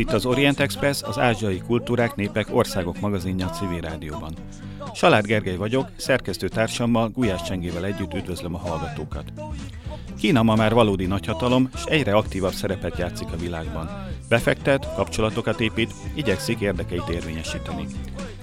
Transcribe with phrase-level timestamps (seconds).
[0.00, 4.34] itt az Orient Express, az ázsiai kultúrák, népek, országok magazinja a civil rádióban.
[4.94, 9.32] Salád Gergely vagyok, szerkesztő társammal, Gulyás Csengével együtt üdvözlöm a hallgatókat.
[10.18, 13.88] Kína ma már valódi nagyhatalom, és egyre aktívabb szerepet játszik a világban.
[14.28, 17.86] Befektet, kapcsolatokat épít, igyekszik érdekeit érvényesíteni.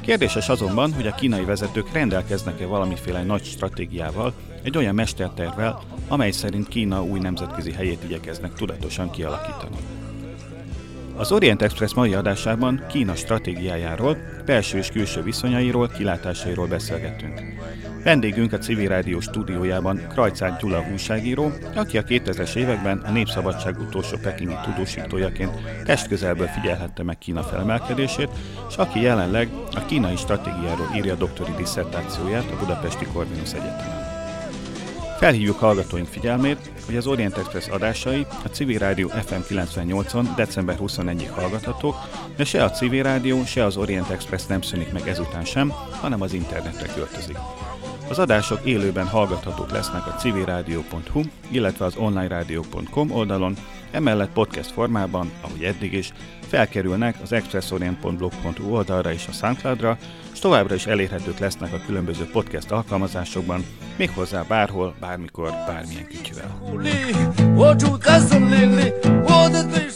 [0.02, 4.34] Kérdéses azonban, hogy a kínai vezetők rendelkeznek-e valamiféle nagy stratégiával,
[4.64, 9.97] egy olyan mestertervvel, amely szerint Kína új nemzetközi helyét igyekeznek tudatosan kialakítani.
[11.18, 17.42] Az Orient Express mai adásában Kína stratégiájáról, belső és külső viszonyairól, kilátásairól beszélgetünk.
[18.04, 24.18] Vendégünk a Civil Rádió stúdiójában Krajcár Gyula újságíró, aki a 2000-es években a Népszabadság utolsó
[24.22, 25.52] pekingi tudósítójaként
[25.86, 28.30] testközelből figyelhette meg Kína felmelkedését,
[28.70, 34.07] és aki jelenleg a kínai stratégiáról írja doktori disszertációját a Budapesti Corvinus Egyetemen.
[35.18, 41.30] Felhívjuk hallgatóink figyelmét, hogy az Orient Express adásai a Civil Rádió FM 98-on december 21-ig
[41.32, 41.96] hallgathatók,
[42.36, 45.70] de se a Civil Rádió, se az Orient Express nem szűnik meg ezután sem,
[46.02, 47.38] hanem az internetre költözik.
[48.10, 53.56] Az adások élőben hallgathatók lesznek a civilradio.hu, illetve az onlineradio.com oldalon,
[53.92, 56.14] emellett podcast formában, ahogy eddig is,
[56.48, 59.98] felkerülnek az expressorient.blog.hu oldalra és a Soundcloudra,
[60.34, 63.66] és továbbra is elérhetők lesznek a különböző podcast alkalmazásokban,
[63.98, 66.62] méghozzá bárhol, bármikor, bármilyen kicsivel.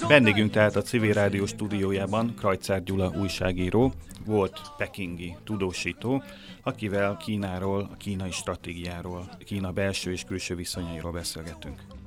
[0.08, 3.94] Vendégünk tehát a Civil Rádió stúdiójában Krajcár Gyula újságíró,
[4.26, 6.24] volt pekingi tudósító,
[6.64, 12.01] akivel Kínáról, a kínai stratégiáról, Kína belső és külső viszonyairól beszélgetünk.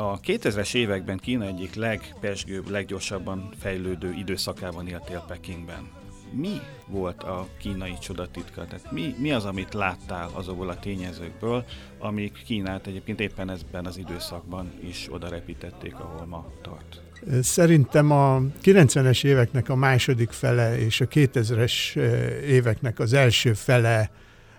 [0.00, 5.88] A 2000-es években Kína egyik legpesgőbb, leggyorsabban fejlődő időszakában éltél Pekingben.
[6.32, 8.64] Mi volt a kínai csodatitka?
[8.64, 11.64] Tehát mi, mi az, amit láttál azokból a tényezőkből,
[11.98, 17.02] amik Kínát egyébként éppen ezben az időszakban is oda repítették, ahol ma tart?
[17.42, 21.96] Szerintem a 90-es éveknek a második fele és a 2000-es
[22.42, 24.10] éveknek az első fele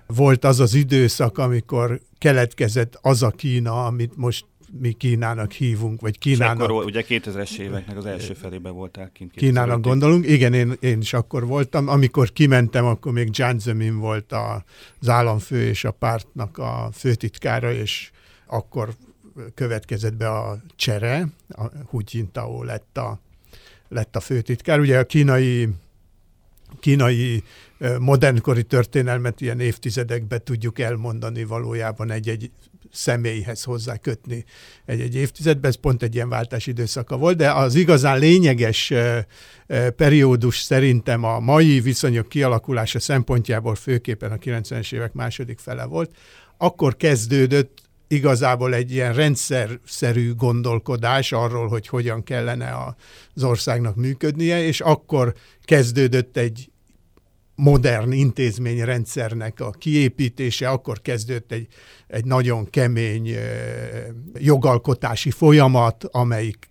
[0.08, 6.12] volt az az időszak, amikor keletkezett az a Kína, amit most mi Kínának hívunk, vagy
[6.12, 9.32] És Kínának, akkor, ugye 2000-es éveknek az első felében voltál kint.
[9.32, 9.82] Kínának 2005-ig.
[9.82, 10.28] gondolunk.
[10.28, 11.88] Igen, én, én is akkor voltam.
[11.88, 14.64] Amikor kimentem, akkor még Jiang Zemin volt a-
[15.02, 18.12] az államfő és a pártnak a főtitkára, és
[18.46, 18.90] akkor
[19.54, 23.20] következett be a csere, a Hu Jintao lett a,
[23.88, 24.80] lett a főtitkár.
[24.80, 25.70] Ugye a kínai
[26.80, 27.44] kínai
[28.00, 32.52] modernkori történelmet ilyen évtizedekbe tudjuk elmondani valójában egy-egy
[32.92, 34.46] személyhez hozzá kötni
[34.86, 38.94] egy-egy évtizedben, ez pont egy ilyen váltás időszaka volt, de az igazán lényeges
[39.96, 46.12] periódus szerintem a mai viszonyok kialakulása szempontjából főképpen a 90-es évek második fele volt,
[46.58, 52.96] akkor kezdődött igazából egy ilyen rendszerszerű gondolkodás arról, hogy hogyan kellene
[53.34, 55.34] az országnak működnie, és akkor
[55.64, 56.70] kezdődött egy
[57.60, 61.68] modern intézményrendszernek a kiépítése, akkor kezdődött egy,
[62.08, 63.30] egy nagyon kemény
[64.38, 66.70] jogalkotási folyamat, amelyik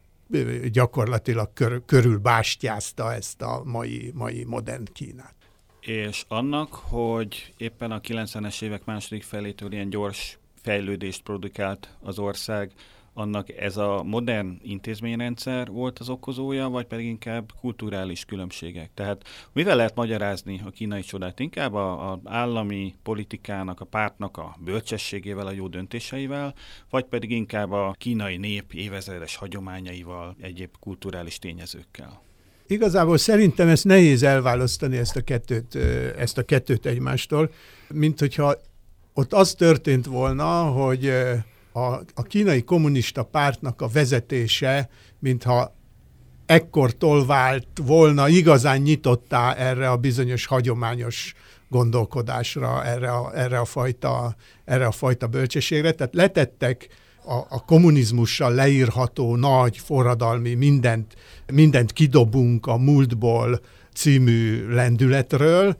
[0.73, 5.35] gyakorlatilag kör, körülbástyázta ezt a mai, mai modern Kínát.
[5.81, 12.73] És annak, hogy éppen a 90-es évek második felétől ilyen gyors fejlődést produkált az ország,
[13.19, 18.91] annak ez a modern intézményrendszer volt az okozója, vagy pedig inkább kulturális különbségek?
[18.95, 21.41] Tehát mivel lehet magyarázni a kínai csodát?
[21.41, 26.55] Inkább a, állami politikának, a pártnak a bölcsességével, a jó döntéseivel,
[26.91, 32.23] vagy pedig inkább a kínai nép évezredes hagyományaival, egyéb kulturális tényezőkkel?
[32.67, 35.75] Igazából szerintem ezt nehéz elválasztani ezt a kettőt,
[36.19, 37.51] ezt a kettőt egymástól,
[37.89, 38.55] mint hogyha
[39.15, 41.13] ott az történt volna, hogy
[41.87, 44.89] a, a kínai kommunista pártnak a vezetése,
[45.19, 45.77] mintha
[46.47, 51.35] ekkortól vált volna igazán nyitottá erre a bizonyos hagyományos
[51.69, 55.93] gondolkodásra, erre a, erre a, fajta, erre a fajta bölcsességre.
[55.93, 56.89] Tehát letettek
[57.25, 61.15] a, a kommunizmussal leírható nagy forradalmi, mindent,
[61.53, 63.61] mindent kidobunk a múltból
[63.95, 65.77] című lendületről,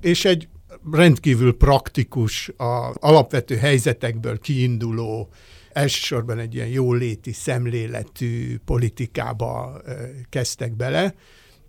[0.00, 0.48] és egy
[0.90, 5.28] rendkívül praktikus, a alapvető helyzetekből kiinduló,
[5.72, 9.82] elsősorban egy ilyen jóléti szemléletű politikába
[10.28, 11.14] kezdtek bele,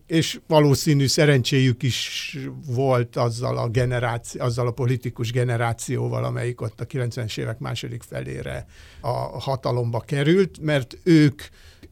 [0.07, 6.85] és valószínű szerencséjük is volt azzal a, generáció, azzal a politikus generációval, amelyik ott a
[6.85, 8.65] 90-es évek második felére
[9.01, 11.41] a hatalomba került, mert ők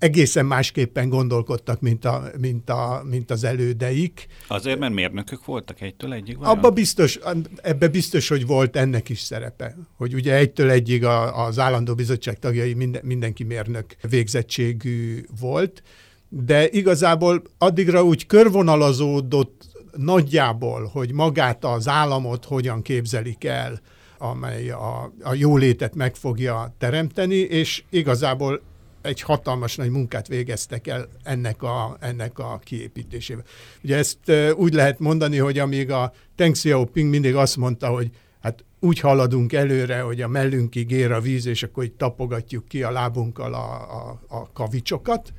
[0.02, 4.28] egészen másképpen gondolkodtak, mint, a, mint, a, mint az elődeik.
[4.48, 6.38] Azért, mert mérnökök voltak egytől egyig?
[6.38, 6.58] Vajon?
[6.58, 7.20] Abba biztos,
[7.62, 9.78] ebbe biztos, hogy volt ennek is szerepe.
[9.98, 15.84] Hogy ugye egytől egyig a, az állandó bizottság tagjai minden, mindenki mérnök végzettségű volt,
[16.30, 19.66] de igazából addigra úgy körvonalazódott
[19.98, 23.82] nagyjából, hogy magát az államot hogyan képzelik el,
[24.18, 28.62] amely a, a jólétet meg fogja teremteni, és igazából
[29.02, 33.44] egy hatalmas nagy munkát végeztek el ennek a, ennek a kiépítésével.
[33.84, 38.10] Ugye ezt úgy lehet mondani, hogy amíg a Deng Xiaoping mindig azt mondta, hogy
[38.42, 42.84] hát úgy haladunk előre, hogy a mellünkig ér a víz, és akkor így tapogatjuk ki
[42.84, 45.34] a lábunkkal a, a, a kavicsokat.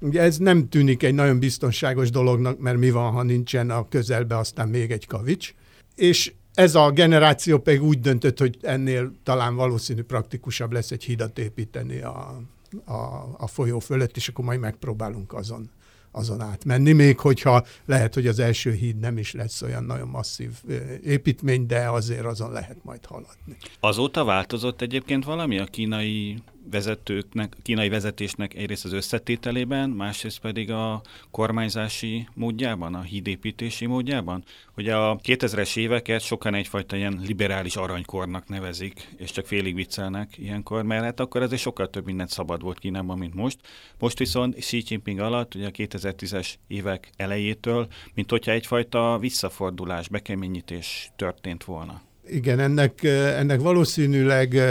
[0.00, 4.38] Ugye ez nem tűnik egy nagyon biztonságos dolognak, mert mi van, ha nincsen a közelbe
[4.38, 5.54] aztán még egy kavics.
[5.94, 11.38] És ez a generáció pedig úgy döntött, hogy ennél talán valószínű praktikusabb lesz egy hidat
[11.38, 12.42] építeni a,
[12.84, 12.94] a,
[13.38, 15.70] a folyó fölött, és akkor majd megpróbálunk azon,
[16.12, 20.50] azon átmenni, még hogyha lehet, hogy az első híd nem is lesz olyan nagyon masszív
[21.04, 23.56] építmény, de azért azon lehet majd haladni.
[23.80, 31.02] Azóta változott egyébként valami a kínai vezetőknek, kínai vezetésnek egyrészt az összetételében, másrészt pedig a
[31.30, 34.44] kormányzási módjában, a hídépítési módjában.
[34.76, 40.82] Ugye a 2000-es éveket sokan egyfajta ilyen liberális aranykornak nevezik, és csak félig viccelnek ilyenkor,
[40.82, 43.58] mert hát akkor azért sokkal több mindent szabad volt Kínában, mint most.
[43.98, 51.12] Most viszont Xi Jinping alatt, ugye a 2010-es évek elejétől, mint hogyha egyfajta visszafordulás, bekeményítés
[51.16, 52.02] történt volna.
[52.28, 54.62] Igen, ennek, ennek valószínűleg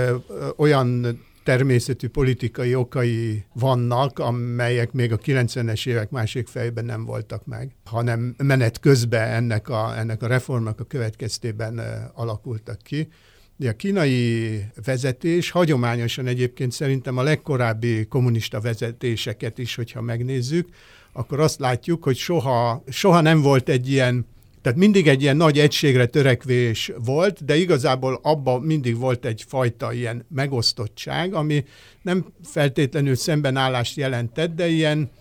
[0.56, 1.20] olyan
[1.50, 8.36] természetű politikai okai vannak, amelyek még a 90-es évek másik fejben nem voltak meg, hanem
[8.38, 11.82] menet közben ennek a, ennek a reformnak a következtében
[12.14, 13.08] alakultak ki.
[13.58, 20.70] De a kínai vezetés hagyományosan egyébként szerintem a legkorábbi kommunista vezetéseket is, hogyha megnézzük,
[21.12, 24.26] akkor azt látjuk, hogy soha, soha nem volt egy ilyen
[24.62, 29.94] tehát mindig egy ilyen nagy egységre törekvés volt, de igazából abban mindig volt egy fajta
[29.94, 31.66] ilyen megosztottság, ami
[32.02, 35.12] nem feltétlenül szembenállást jelentett, de ilyen,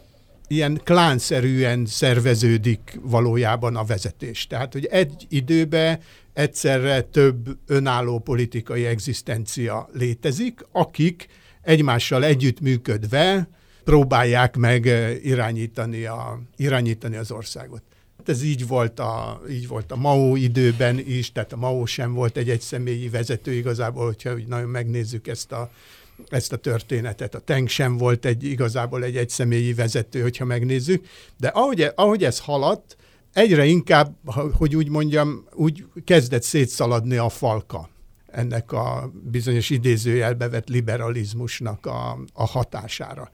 [0.49, 4.47] ilyen klánszerűen szerveződik valójában a vezetés.
[4.47, 5.99] Tehát, hogy egy időben
[6.33, 11.27] egyszerre több önálló politikai egzisztencia létezik, akik
[11.63, 13.49] egymással együttműködve
[13.85, 14.85] próbálják meg
[15.23, 17.83] irányítani, a, irányítani az országot
[18.29, 22.37] ez így volt, a, így volt a Mao időben is, tehát a Mao sem volt
[22.37, 25.71] egy egyszemélyi vezető igazából, hogyha úgy nagyon megnézzük ezt a,
[26.29, 27.35] ezt a történetet.
[27.35, 32.39] A Teng sem volt egy igazából egy egyszemélyi vezető, hogyha megnézzük, de ahogy, ahogy ez
[32.39, 32.97] haladt,
[33.33, 34.17] egyre inkább,
[34.53, 37.89] hogy úgy mondjam, úgy kezdett szétszaladni a falka
[38.27, 43.31] ennek a bizonyos idézőjelbe vett liberalizmusnak a, a hatására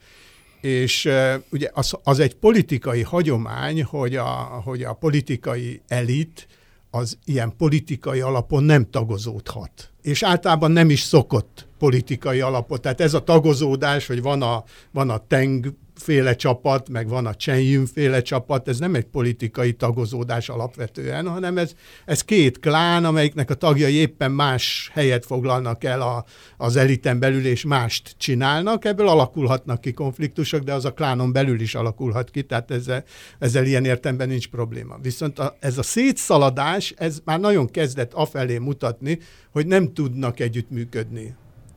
[0.65, 1.09] és
[1.51, 6.47] ugye az, az egy politikai hagyomány, hogy a, hogy a politikai elit
[6.89, 9.91] az ilyen politikai alapon nem tagozódhat.
[10.01, 12.81] És általában nem is szokott politikai alapot.
[12.81, 17.35] Tehát ez a tagozódás, hogy van a, van a Teng féle csapat, meg van a
[17.35, 21.73] Chen féle csapat, ez nem egy politikai tagozódás alapvetően, hanem ez,
[22.05, 26.25] ez két klán, amelyiknek a tagjai éppen más helyet foglalnak el a,
[26.57, 28.85] az eliten belül, és mást csinálnak.
[28.85, 33.03] Ebből alakulhatnak ki konfliktusok, de az a klánon belül is alakulhat ki, tehát ezzel,
[33.39, 34.97] ezzel ilyen értemben nincs probléma.
[35.01, 39.19] Viszont a, ez a szétszaladás, ez már nagyon kezdett afelé mutatni,
[39.51, 41.35] hogy nem tudnak együttműködni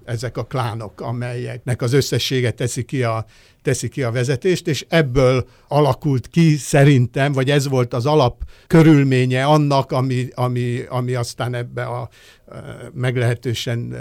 [0.09, 3.25] ezek a klánok, amelyeknek az összessége teszi ki a,
[3.63, 9.45] teszi ki a vezetést, és ebből alakult ki szerintem, vagy ez volt az alap körülménye
[9.45, 12.09] annak, ami, ami, ami aztán ebbe a
[12.93, 13.97] meglehetősen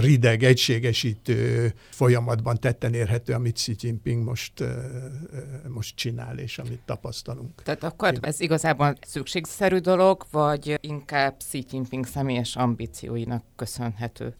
[0.00, 4.52] rideg, egységesítő folyamatban tetten érhető, amit Xi Jinping most,
[5.68, 7.62] most csinál, és amit tapasztalunk.
[7.62, 14.34] Tehát akkor ez igazából szükségszerű dolog, vagy inkább Xi Jinping személyes ambícióinak köszönhető?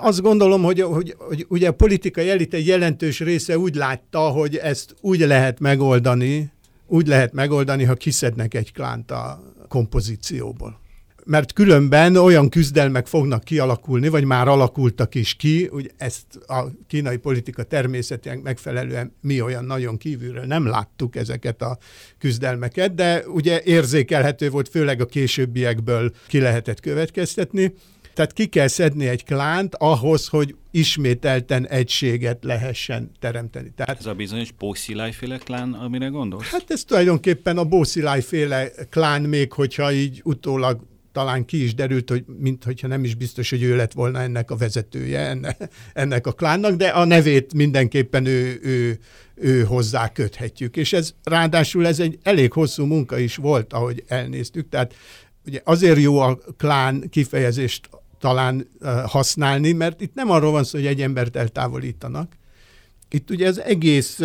[0.00, 4.56] Azt gondolom, hogy, hogy, hogy ugye a politikai elit egy jelentős része úgy látta, hogy
[4.56, 6.52] ezt úgy lehet megoldani,
[6.86, 10.80] úgy lehet megoldani, ha kiszednek egy klánt a kompozícióból.
[11.24, 17.16] Mert különben olyan küzdelmek fognak kialakulni, vagy már alakultak is ki, hogy ezt a kínai
[17.16, 21.78] politika természetének megfelelően mi olyan nagyon kívülről nem láttuk ezeket a
[22.18, 27.72] küzdelmeket, de ugye érzékelhető volt, főleg a későbbiekből ki lehetett következtetni,
[28.16, 33.72] tehát ki kell szedni egy klánt ahhoz, hogy ismételten egységet lehessen teremteni.
[33.76, 36.46] Tehát, ez a bizonyos Bószilájféle klán, amire gondolsz?
[36.46, 40.80] Hát ez tulajdonképpen a Bószilájféle klán, még hogyha így utólag
[41.12, 44.56] talán ki is derült, hogy mintha nem is biztos, hogy ő lett volna ennek a
[44.56, 45.56] vezetője, enne,
[45.92, 48.98] ennek a klánnak, de a nevét mindenképpen ő, ő,
[49.34, 50.76] ő hozzá köthetjük.
[50.76, 54.94] És ez ráadásul ez egy elég hosszú munka is volt, ahogy elnéztük, tehát
[55.46, 58.70] ugye azért jó a klán kifejezést talán
[59.06, 62.36] használni, mert itt nem arról van szó, hogy egy embert eltávolítanak.
[63.10, 64.20] Itt ugye az egész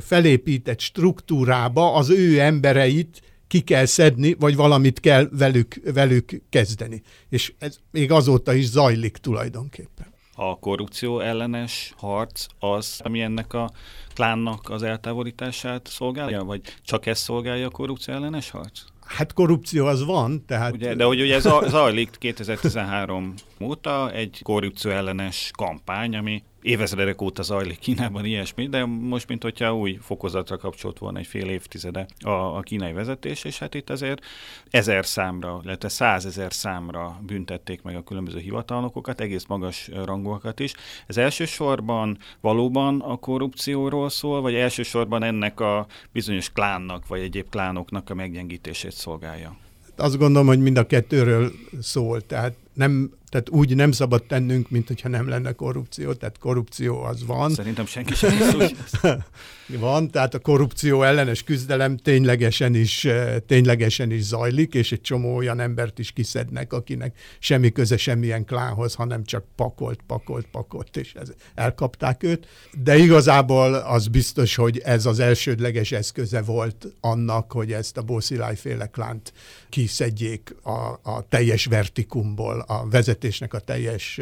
[0.00, 7.02] felépített struktúrába az ő embereit ki kell szedni, vagy valamit kell velük, velük kezdeni.
[7.28, 10.06] És ez még azóta is zajlik tulajdonképpen.
[10.34, 13.70] A korrupció ellenes harc az, ami ennek a
[14.14, 18.80] klánnak az eltávolítását szolgálja, vagy csak ez szolgálja a korrupció ellenes harc?
[19.16, 20.72] Hát korrupció az van, tehát...
[20.72, 27.42] Ugye, de hogy ugye ez zajlik 2013 óta egy korrupció ellenes kampány, ami évezredek óta
[27.42, 32.30] zajlik Kínában ilyesmi, de most, mint hogyha új fokozatra kapcsolt volna egy fél évtizede a,
[32.30, 34.24] a kínai vezetés, és hát itt azért
[34.70, 40.74] ezer számra, illetve százezer számra büntették meg a különböző hivatalnokokat, egész magas rangúakat is.
[41.06, 48.10] Ez elsősorban valóban a korrupcióról szól, vagy elsősorban ennek a bizonyos klánnak, vagy egyéb klánoknak
[48.10, 49.56] a meggyengítését szolgálja?
[49.96, 52.20] Azt gondolom, hogy mind a kettőről szól.
[52.20, 57.26] Tehát nem tehát úgy nem szabad tennünk, mint hogyha nem lenne korrupció, tehát korrupció az
[57.26, 57.50] van.
[57.50, 58.76] Szerintem senki sem úgy.
[59.78, 65.36] van, tehát a korrupció ellenes küzdelem ténylegesen is, eh, ténylegesen is zajlik, és egy csomó
[65.36, 71.14] olyan embert is kiszednek, akinek semmi köze semmilyen klánhoz, hanem csak pakolt, pakolt, pakolt, és
[71.14, 72.46] ez, elkapták őt.
[72.82, 78.56] De igazából az biztos, hogy ez az elsődleges eszköze volt annak, hogy ezt a Bósziláj
[78.56, 79.32] féle klánt
[79.68, 84.20] kiszedjék a, a teljes vertikumból, a vezető vezetésnek a teljes,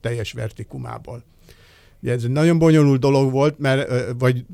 [0.00, 1.24] teljes vertikumából.
[2.02, 4.44] Ugye ez egy nagyon bonyolult dolog volt, mert vagy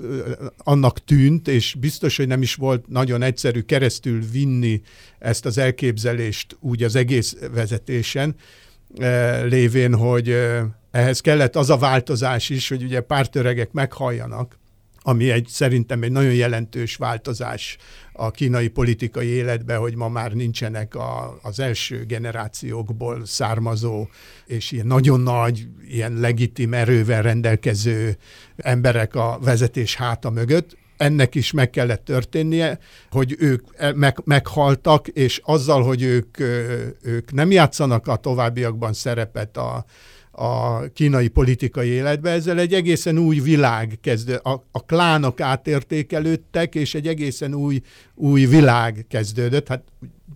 [0.56, 4.82] annak tűnt, és biztos, hogy nem is volt nagyon egyszerű keresztül vinni
[5.18, 8.34] ezt az elképzelést úgy az egész vezetésen,
[9.44, 10.36] lévén, hogy
[10.90, 14.58] ehhez kellett az a változás is, hogy ugye pártöregek meghalljanak,
[15.06, 17.76] ami egy szerintem egy nagyon jelentős változás
[18.12, 24.08] a kínai politikai életbe, hogy ma már nincsenek a, az első generációkból származó
[24.46, 28.16] és ilyen nagyon nagy, ilyen legitim erővel rendelkező
[28.56, 30.76] emberek a vezetés háta mögött.
[30.96, 32.78] Ennek is meg kellett történnie,
[33.10, 36.40] hogy ők meg, meghaltak, és azzal, hogy ők,
[37.02, 39.84] ők nem játszanak a továbbiakban szerepet a,
[40.36, 46.94] a kínai politikai életbe, ezzel egy egészen új világ kezdő, a, a klánok átértékelődtek, és
[46.94, 47.80] egy egészen új,
[48.14, 49.68] új világ kezdődött.
[49.68, 49.82] Hát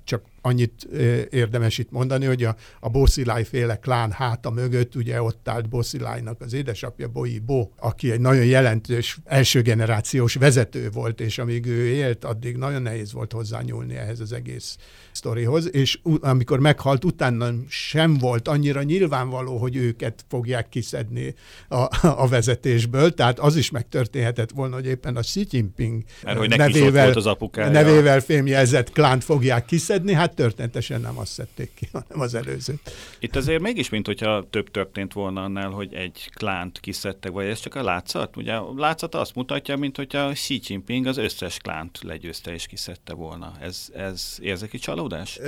[0.04, 0.84] csak annyit
[1.30, 6.40] érdemes itt mondani, hogy a, a Bosziláj féle klán háta mögött ugye ott állt Boszilájnak
[6.40, 11.86] az édesapja, Boi Bo, aki egy nagyon jelentős első generációs vezető volt, és amíg ő
[11.86, 14.76] élt, addig nagyon nehéz volt hozzányúlni ehhez az egész
[15.12, 21.34] sztorihoz, és amikor meghalt, utána sem volt annyira nyilvánvaló, hogy őket fogják kiszedni
[21.68, 26.56] a, a vezetésből, tehát az is megtörténhetett volna, hogy éppen a Xi Jinping Mert, hogy
[26.56, 27.70] nevével, volt az apukája.
[27.70, 32.90] nevével fémjelzett klánt fogják kiszedni, hát történetesen nem azt szedték ki, hanem az előzőt.
[33.18, 37.60] Itt azért mégis, mint hogyha több történt volna annál, hogy egy klánt kiszedtek, vagy ez
[37.60, 38.36] csak a látszat?
[38.36, 43.12] Ugye a látszat azt mutatja, mint hogyha Xi Jinping az összes klánt legyőzte és kiszedte
[43.12, 43.52] volna.
[43.60, 45.38] Ez, ez érzeki csalódás?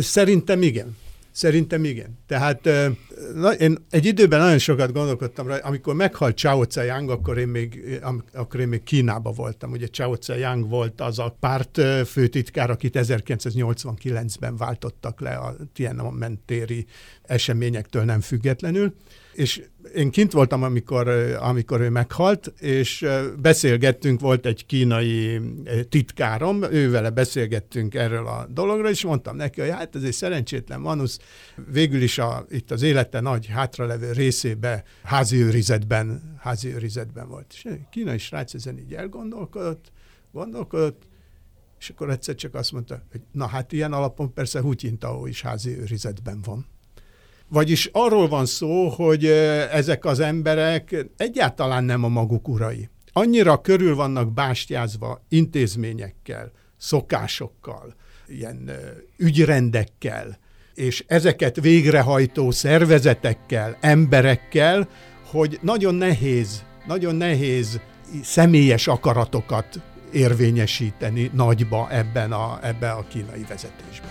[0.00, 0.96] Szerintem igen.
[1.32, 2.18] Szerintem igen.
[2.26, 2.68] Tehát
[3.34, 8.00] na, én egy időben nagyon sokat gondolkodtam rá, amikor meghalt Chao Tse-yang, akkor én még,
[8.32, 9.70] akkor én még Kínában voltam.
[9.70, 16.86] Ugye Chao Tse-yang volt az a párt főtitkár, akit 1989-ben váltottak le a Tiananmen téri
[17.22, 18.94] eseményektől nem függetlenül,
[19.32, 19.62] és
[19.94, 21.08] én kint voltam, amikor,
[21.40, 23.06] amikor ő meghalt, és
[23.40, 25.40] beszélgettünk, volt egy kínai
[25.88, 31.18] titkárom, ővele beszélgettünk erről a dologról, és mondtam neki, hogy hát ez egy szerencsétlen manusz,
[31.70, 37.46] végül is a, itt az élete nagy hátralevő részébe házi őrizetben, házi őrizetben volt.
[37.52, 39.92] És kínai srác ezen így elgondolkodott,
[40.32, 41.08] gondolkodott,
[41.78, 45.42] és akkor egyszer csak azt mondta, hogy na hát ilyen alapon persze Hu Jintao is
[45.42, 46.66] házi őrizetben van.
[47.52, 49.24] Vagyis arról van szó, hogy
[49.72, 52.88] ezek az emberek egyáltalán nem a maguk urai.
[53.12, 57.94] Annyira körül vannak bástyázva intézményekkel, szokásokkal,
[58.28, 58.70] ilyen
[59.16, 60.38] ügyrendekkel,
[60.74, 64.88] és ezeket végrehajtó szervezetekkel, emberekkel,
[65.30, 67.80] hogy nagyon nehéz, nagyon nehéz
[68.22, 69.80] személyes akaratokat
[70.12, 74.10] érvényesíteni nagyba ebben a, ebben a kínai vezetésben.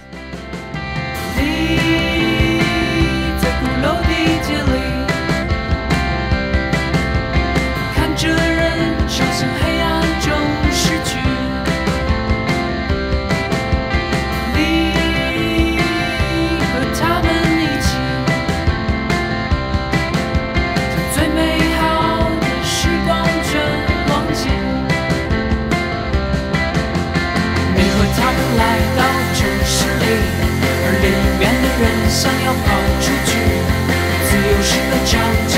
[32.10, 32.60] 想要跑
[33.00, 33.38] 出去，
[34.26, 35.54] 自由是个长久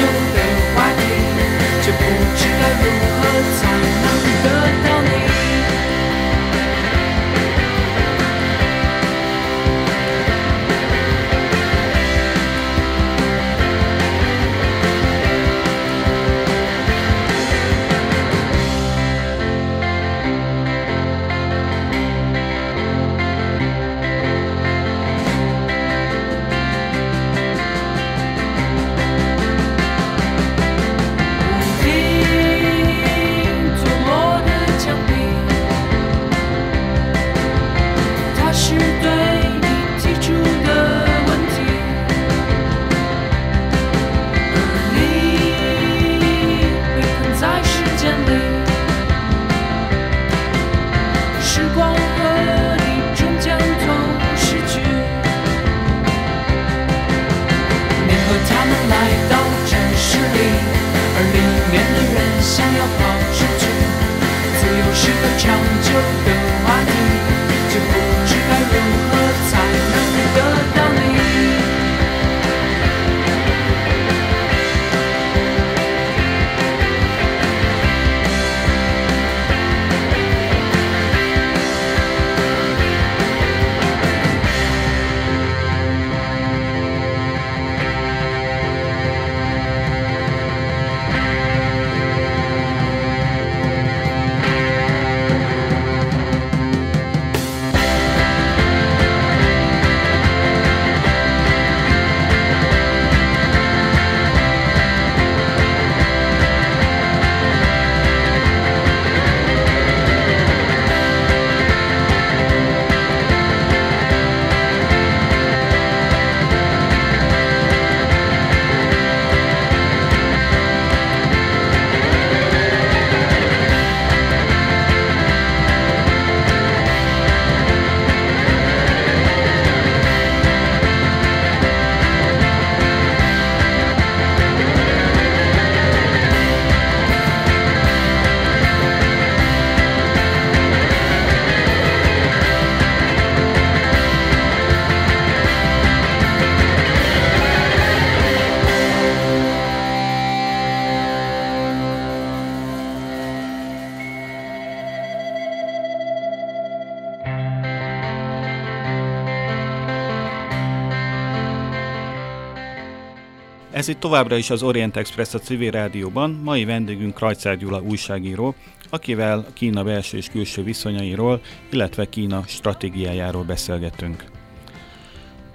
[163.81, 168.55] Ez itt továbbra is az Orient Express a civil rádióban, mai vendégünk Krajcár Gyula újságíró,
[168.89, 171.41] akivel Kína belső és külső viszonyairól,
[171.71, 174.23] illetve Kína stratégiájáról beszélgetünk.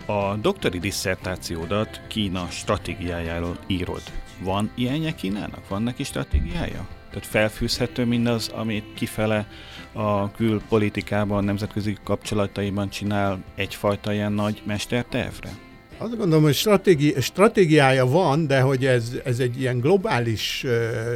[0.07, 4.03] A doktori disszertációdat Kína stratégiájáról írod.
[4.41, 5.69] Van ilyenje Kínának?
[5.69, 6.89] Van neki stratégiája?
[7.09, 9.47] Tehát felfűzhető mindaz, amit kifele
[9.93, 15.66] a külpolitikában, nemzetközi kapcsolataiban csinál egyfajta ilyen nagy mestertervre?
[15.99, 20.71] Azt gondolom, hogy stratégi, stratégiája van, de hogy ez, ez egy ilyen globális uh,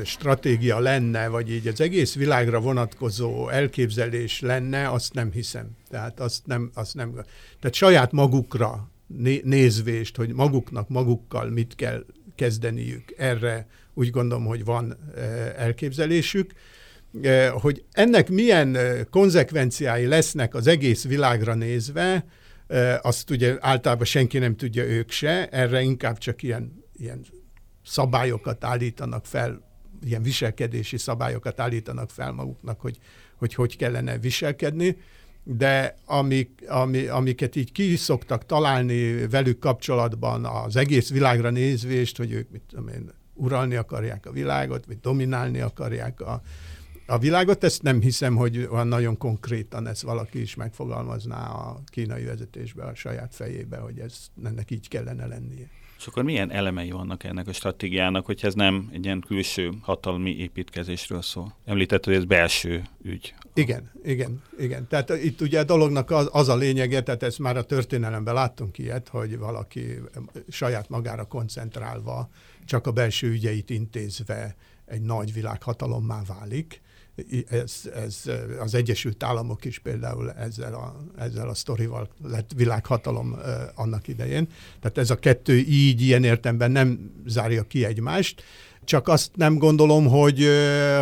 [0.05, 5.71] stratégia lenne, vagy így az egész világra vonatkozó elképzelés lenne, azt nem hiszem.
[5.91, 7.13] Tehát azt nem, azt nem
[7.61, 14.65] tehát saját magukra né, nézvést, hogy maguknak magukkal mit kell kezdeniük, erre úgy gondolom, hogy
[14.65, 15.23] van uh,
[15.57, 16.53] elképzelésük.
[17.13, 18.77] Uh, hogy ennek milyen
[19.11, 22.25] konzekvenciái lesznek az egész világra nézve,
[23.03, 27.25] azt ugye általában senki nem tudja ők se, erre inkább csak ilyen, ilyen
[27.85, 29.63] szabályokat állítanak fel,
[30.05, 32.99] ilyen viselkedési szabályokat állítanak fel maguknak, hogy
[33.41, 34.97] hogy, hogy kellene viselkedni,
[35.45, 42.33] de amik, ami, amiket így ki szoktak találni velük kapcsolatban az egész világra nézvést, hogy
[42.33, 46.43] ők mit tudom én, uralni akarják a világot, vagy dominálni akarják a,
[47.11, 52.25] a világot, ezt nem hiszem, hogy van nagyon konkrétan ezt valaki is megfogalmazná a kínai
[52.25, 55.69] vezetésbe, a saját fejébe, hogy ez ennek így kellene lennie.
[55.99, 60.37] És akkor milyen elemei vannak ennek a stratégiának, hogyha ez nem egy ilyen külső hatalmi
[60.37, 61.57] építkezésről szól?
[61.65, 63.35] Említett, hogy ez belső ügy.
[63.55, 64.87] Igen, igen, igen.
[64.89, 68.79] Tehát itt ugye a dolognak az, az a lényege, tehát ezt már a történelemben láttunk
[68.79, 69.85] ilyet, hogy valaki
[70.49, 72.31] saját magára koncentrálva,
[72.65, 76.81] csak a belső ügyeit intézve egy nagy világhatalommá válik,
[77.49, 78.23] ez, ez,
[78.61, 83.37] az Egyesült Államok is például ezzel a, ezzel a sztorival lett világhatalom
[83.75, 84.49] annak idején.
[84.81, 88.43] Tehát ez a kettő így, ilyen értemben nem zárja ki egymást,
[88.85, 90.49] csak azt nem gondolom, hogy,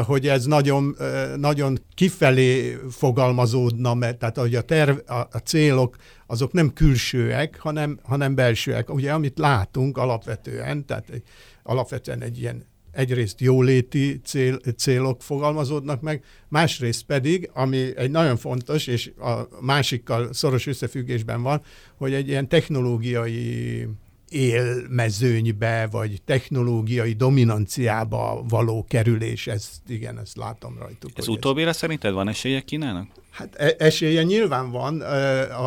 [0.04, 0.96] hogy ez nagyon,
[1.36, 7.98] nagyon kifelé fogalmazódna, mert tehát hogy a, terv, a, a célok azok nem külsőek, hanem,
[8.02, 8.90] hanem belsőek.
[8.90, 11.22] Ugye, amit látunk alapvetően, tehát
[11.62, 12.64] alapvetően egy ilyen
[12.98, 20.32] egyrészt jóléti cél, célok fogalmazódnak meg, másrészt pedig, ami egy nagyon fontos, és a másikkal
[20.32, 21.62] szoros összefüggésben van,
[21.96, 23.88] hogy egy ilyen technológiai
[24.28, 31.10] élmezőnybe, vagy technológiai dominanciába való kerülés, ezt igen, ezt látom rajtuk.
[31.14, 31.76] Ez utóbbira ez...
[31.76, 33.08] szerinted van esélye Kínának?
[33.38, 35.00] Hát e- esélye nyilván van.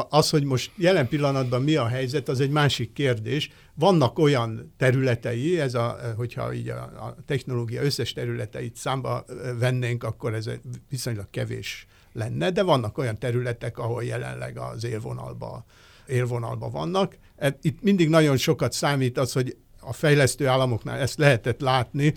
[0.10, 3.50] Az, hogy most jelen pillanatban mi a helyzet, az egy másik kérdés.
[3.74, 9.26] Vannak olyan területei, ez a, hogyha így a, a technológia összes területeit számba
[9.60, 10.50] vennénk, akkor ez
[10.90, 15.66] viszonylag kevés lenne, de vannak olyan területek, ahol jelenleg az élvonalba,
[16.08, 17.18] élvonalba vannak.
[17.36, 22.14] E, itt mindig nagyon sokat számít az, hogy a fejlesztő államoknál ezt lehetett látni,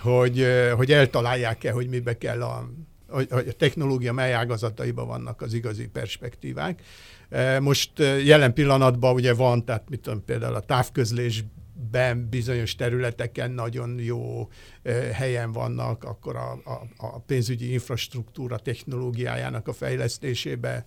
[0.00, 2.68] hogy, hogy eltalálják-e, hogy mibe kell a
[3.08, 6.82] hogy a technológia mely ágazataiban vannak az igazi perspektívák.
[7.28, 13.50] E, most e, jelen pillanatban ugye van, tehát mit tudom, például a távközlésben bizonyos területeken
[13.50, 14.48] nagyon jó
[14.82, 20.84] e, helyen vannak, akkor a, a, a pénzügyi infrastruktúra technológiájának a fejlesztésébe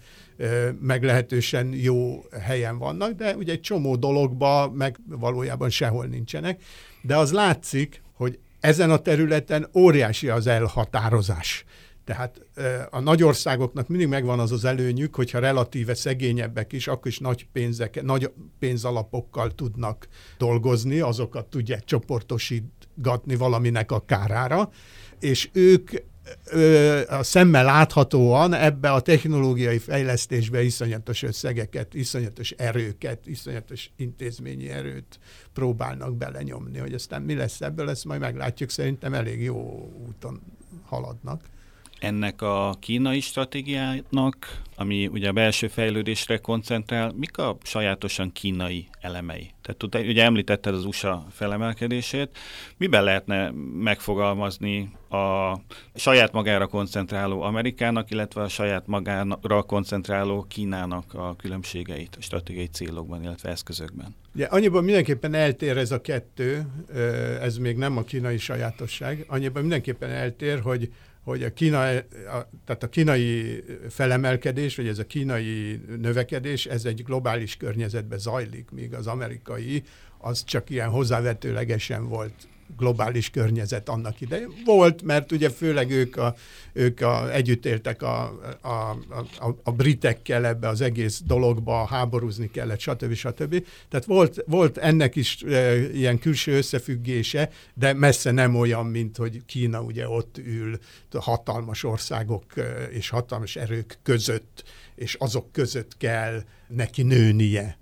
[0.82, 6.62] meglehetősen jó helyen vannak, de ugye egy csomó dologba meg valójában sehol nincsenek.
[7.02, 11.66] De az látszik, hogy ezen a területen óriási az elhatározás.
[12.10, 12.42] Tehát
[12.90, 17.48] a nagy országoknak mindig megvan az az előnyük, hogyha relatíve szegényebbek is, akkor is nagy
[17.52, 24.70] pénzek, nagy pénzalapokkal tudnak dolgozni, azokat tudják csoportosítgatni valaminek a kárára,
[25.20, 25.92] és ők
[27.08, 35.20] a szemmel láthatóan ebbe a technológiai fejlesztésbe iszonyatos összegeket, iszonyatos erőket, iszonyatos intézményi erőt
[35.54, 36.78] próbálnak belenyomni.
[36.78, 40.42] Hogy aztán mi lesz ebből, ezt majd meglátjuk, szerintem elég jó úton
[40.86, 41.42] haladnak
[42.00, 49.52] ennek a kínai stratégiának, ami ugye a belső fejlődésre koncentrál, mik a sajátosan kínai elemei?
[49.62, 52.38] Tehát ugye említetted az USA felemelkedését,
[52.78, 55.54] miben lehetne megfogalmazni a
[55.96, 63.24] saját magára koncentráló Amerikának, illetve a saját magára koncentráló Kínának a különbségeit a stratégiai célokban,
[63.24, 64.16] illetve eszközökben?
[64.36, 66.66] Ugye, annyiban mindenképpen eltér ez a kettő,
[67.42, 70.90] ez még nem a kínai sajátosság, annyiban mindenképpen eltér, hogy
[71.24, 77.04] hogy a, Kína, a, tehát a kínai felemelkedés, vagy ez a kínai növekedés, ez egy
[77.04, 79.84] globális környezetben zajlik, míg az amerikai
[80.18, 82.34] az csak ilyen hozzávetőlegesen volt
[82.78, 84.54] globális környezet annak idején.
[84.66, 86.36] Volt, mert ugye főleg ők, a,
[86.74, 88.90] ők a, együtt éltek a, a,
[89.40, 93.14] a, a britekkel ebbe az egész dologba, háborúzni kellett, stb.
[93.14, 93.66] stb.
[93.90, 99.46] Tehát volt, volt ennek is e, ilyen külső összefüggése, de messze nem olyan, mint hogy
[99.46, 100.80] Kína ugye ott ül
[101.20, 104.64] hatalmas országok e, és hatalmas erők között,
[104.96, 107.79] és azok között kell neki nőnie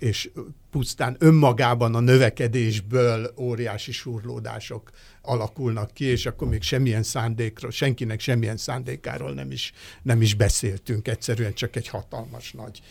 [0.00, 0.30] és
[0.70, 4.90] pusztán önmagában a növekedésből óriási surlódások
[5.22, 11.08] alakulnak ki, és akkor még semmilyen szándékról, senkinek semmilyen szándékáról nem is, nem is beszéltünk,
[11.08, 12.82] egyszerűen csak egy hatalmas nagy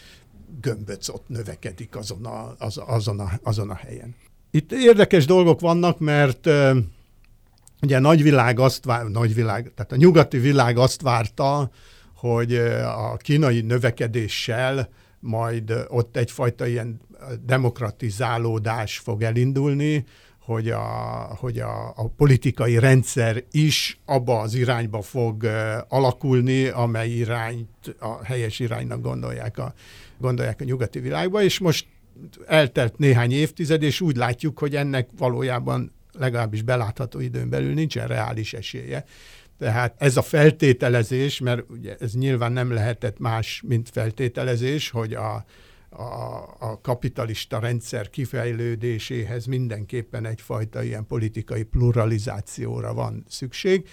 [0.61, 4.15] gömböc ott növekedik azon a, az, azon, a, azon a helyen.
[4.51, 6.49] Itt érdekes dolgok vannak, mert
[7.81, 11.71] ugye a nagyvilág azt vár, nagyvilág, tehát a nyugati világ azt várta,
[12.15, 14.89] hogy a kínai növekedéssel
[15.27, 16.99] majd ott egyfajta ilyen
[17.45, 20.05] demokratizálódás fog elindulni,
[20.39, 20.81] hogy a,
[21.39, 25.47] hogy a, a politikai rendszer is abba az irányba fog
[25.87, 29.73] alakulni, amely irányt a helyes iránynak gondolják a,
[30.17, 31.87] gondolják a nyugati világba, és most
[32.45, 38.53] eltelt néhány évtized, és úgy látjuk, hogy ennek valójában legalábbis belátható időn belül nincsen reális
[38.53, 39.05] esélye.
[39.57, 45.45] Tehát ez a feltételezés, mert ugye ez nyilván nem lehetett más, mint feltételezés, hogy a,
[45.89, 46.03] a,
[46.59, 53.87] a kapitalista rendszer kifejlődéséhez mindenképpen egyfajta ilyen politikai pluralizációra van szükség.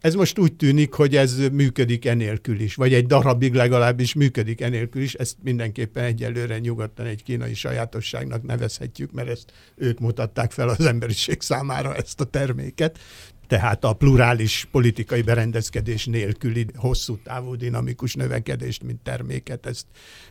[0.00, 5.02] Ez most úgy tűnik, hogy ez működik enélkül is, vagy egy darabig legalábbis működik enélkül
[5.02, 10.80] is, ezt mindenképpen egyelőre nyugodtan egy kínai sajátosságnak nevezhetjük, mert ezt ők mutatták fel az
[10.86, 12.98] emberiség számára ezt a terméket
[13.46, 19.82] tehát a plurális politikai berendezkedés nélküli hosszú távú dinamikus növekedést, mint terméket, ez,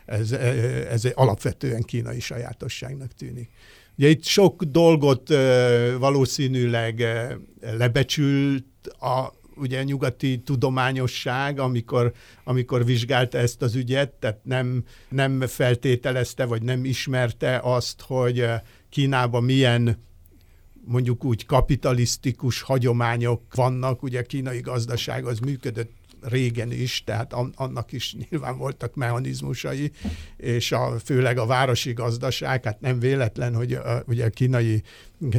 [0.06, 0.32] ez,
[0.90, 3.50] ez alapvetően kínai sajátosságnak tűnik.
[3.98, 5.30] Ugye itt sok dolgot
[6.00, 7.04] valószínűleg
[7.78, 8.66] lebecsült
[9.00, 16.62] a ugye nyugati tudományosság, amikor, amikor vizsgálta ezt az ügyet, tehát nem, nem feltételezte, vagy
[16.64, 18.46] nem ismerte azt, hogy
[18.90, 20.04] Kínában milyen
[20.86, 27.54] mondjuk úgy kapitalisztikus hagyományok vannak, ugye a kínai gazdaság az működött régen is, tehát an,
[27.56, 29.92] annak is nyilván voltak mechanizmusai,
[30.38, 34.84] és a, főleg a városi gazdaság, hát nem véletlen, hogy a, ugye a kínai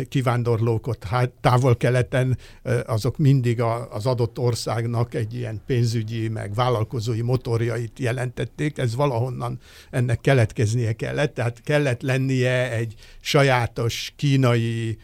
[0.08, 2.38] kivándorlók ott hát távol-keleten,
[2.86, 9.60] azok mindig a, az adott országnak egy ilyen pénzügyi, meg vállalkozói motorjait jelentették, ez valahonnan
[9.90, 14.98] ennek keletkeznie kellett, tehát kellett lennie egy sajátos kínai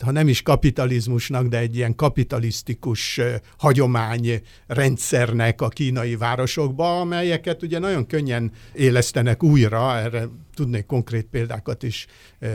[0.00, 3.20] ha nem is kapitalizmusnak, de egy ilyen kapitalisztikus
[3.58, 11.82] hagyomány rendszernek a kínai városokba, amelyeket ugye nagyon könnyen élesztenek újra, erre tudnék konkrét példákat
[11.82, 12.06] is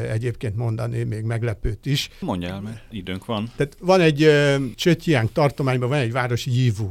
[0.10, 2.10] egyébként mondani, még meglepőt is.
[2.20, 3.52] Mondja el, mert időnk van.
[3.56, 4.30] Tehát van egy
[4.76, 6.90] Csötjiánk tartományban van egy város Yivu.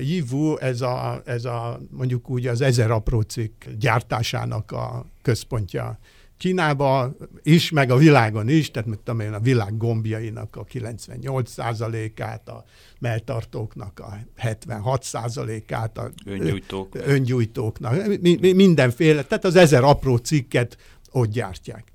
[0.00, 5.98] Yivu ez a, ez a mondjuk úgy az ezer apró cikk gyártásának a központja
[6.38, 12.48] Kínába is, meg a világon is, tehát mit tudom én, a világ gombjainak a 98%-át,
[12.48, 12.64] a
[13.00, 16.94] melltartóknak a 76%-át, a öngyújtók.
[16.94, 20.76] öngyújtóknak, mi, mi, mindenféle, tehát az ezer apró cikket
[21.10, 21.92] ott gyártják.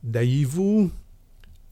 [0.00, 0.88] De Yivu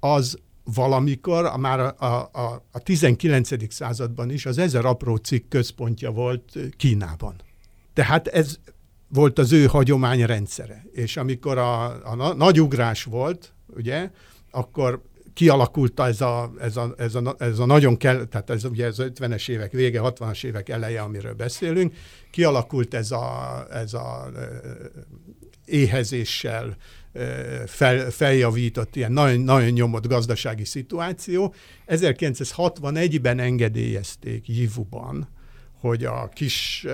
[0.00, 0.38] az
[0.74, 1.94] valamikor, már a,
[2.32, 3.72] a, a 19.
[3.72, 7.34] században is az ezer apró cikk központja volt Kínában.
[7.92, 8.58] Tehát ez
[9.12, 10.84] volt az ő hagyományrendszere.
[10.92, 14.10] És amikor a, a nagy ugrás volt, ugye,
[14.50, 15.02] akkor
[15.34, 18.96] kialakult ez a, ez a, ez a, ez a nagyon kell, tehát ez ugye az
[18.98, 21.94] 50-es évek vége, 60-as évek eleje, amiről beszélünk,
[22.30, 24.30] kialakult ez a, ez a
[25.64, 26.76] éhezéssel
[27.66, 31.54] fel, feljavított, ilyen nagyon, nagyon nyomott gazdasági szituáció.
[31.86, 35.28] 1961-ben engedélyezték Jivuban,
[35.80, 36.86] hogy a kis,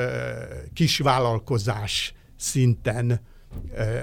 [0.75, 3.21] kis vállalkozás szinten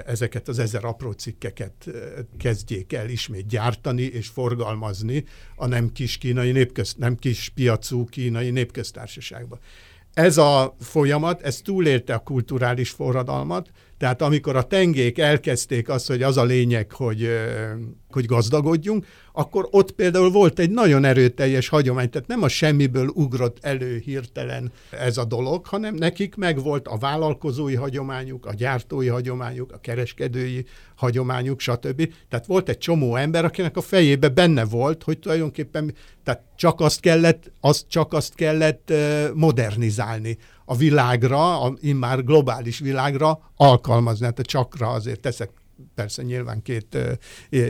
[0.06, 1.90] ezeket az ezer apró cikkeket
[2.38, 5.24] kezdjék el ismét gyártani és forgalmazni
[5.56, 9.58] a nem kis kínai népközt, nem kis piacú kínai népköztársaságban.
[10.14, 13.70] Ez a folyamat, ez túlélte a kulturális forradalmat,
[14.04, 17.28] tehát amikor a tengék elkezdték azt, hogy az a lényeg, hogy,
[18.10, 23.58] hogy gazdagodjunk, akkor ott például volt egy nagyon erőteljes hagyomány, tehát nem a semmiből ugrott
[23.60, 29.78] elő hirtelen ez a dolog, hanem nekik megvolt a vállalkozói hagyományuk, a gyártói hagyományuk, a
[29.78, 30.64] kereskedői
[30.94, 32.12] hagyományuk, stb.
[32.28, 37.00] Tehát volt egy csomó ember, akinek a fejébe benne volt, hogy tulajdonképpen tehát csak azt
[37.00, 38.92] kellett, azt, csak azt kellett
[39.34, 44.24] modernizálni a világra, a immár globális világra alkalmazni.
[44.24, 45.50] Hát a csakra azért teszek
[45.94, 46.98] persze nyilván két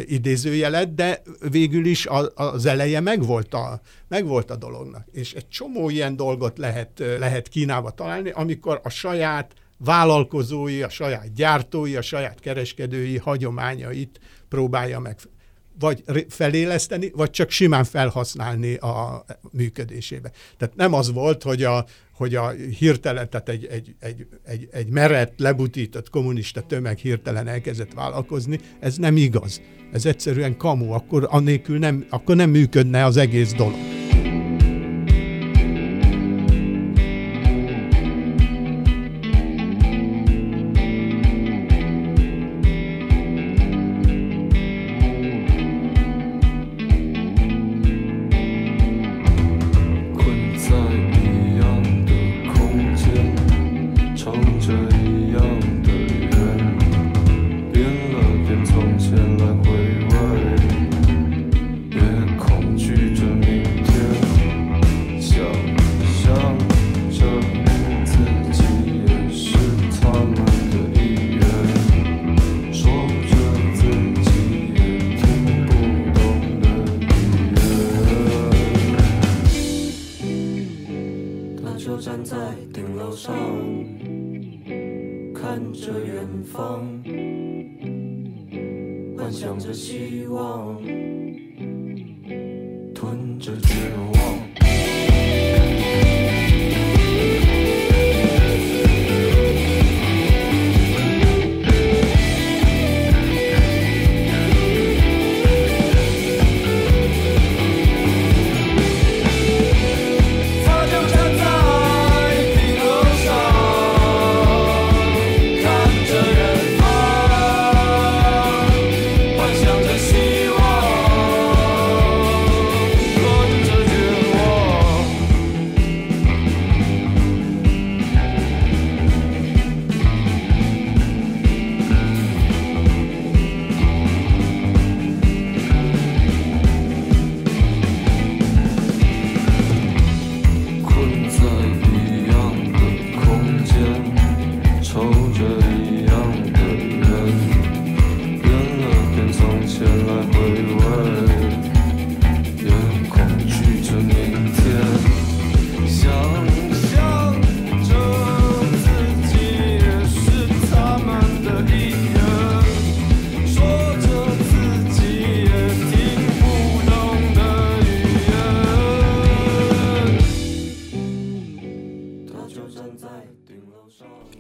[0.05, 5.07] idézőjelet, de végül is a, az eleje megvolt a, megvolt a dolognak.
[5.13, 11.33] És egy csomó ilyen dolgot lehet, lehet Kínába találni, amikor a saját vállalkozói, a saját
[11.33, 15.17] gyártói, a saját kereskedői hagyományait próbálja meg
[15.79, 20.31] vagy feléleszteni, vagy csak simán felhasználni a működésébe.
[20.59, 24.89] Tehát nem az volt, hogy a, hogy a hirtelen, tehát egy, egy, egy, egy, egy
[24.89, 29.61] merett, lebutított kommunista tömeg hirtelen elkezdett vállalkozni, ez nem igaz.
[29.93, 34.04] Ez egyszerűen kamu, akkor annélkül nem, akkor nem működne az egész dolog.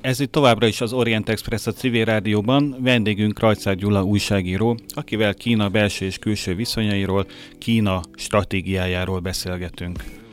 [0.05, 2.77] Ez itt továbbra is az Orient Express a Civil Rádióban.
[2.79, 7.27] Vendégünk Rajcár Gyula újságíró, akivel Kína belső és külső viszonyairól,
[7.59, 10.24] Kína stratégiájáról beszélgetünk.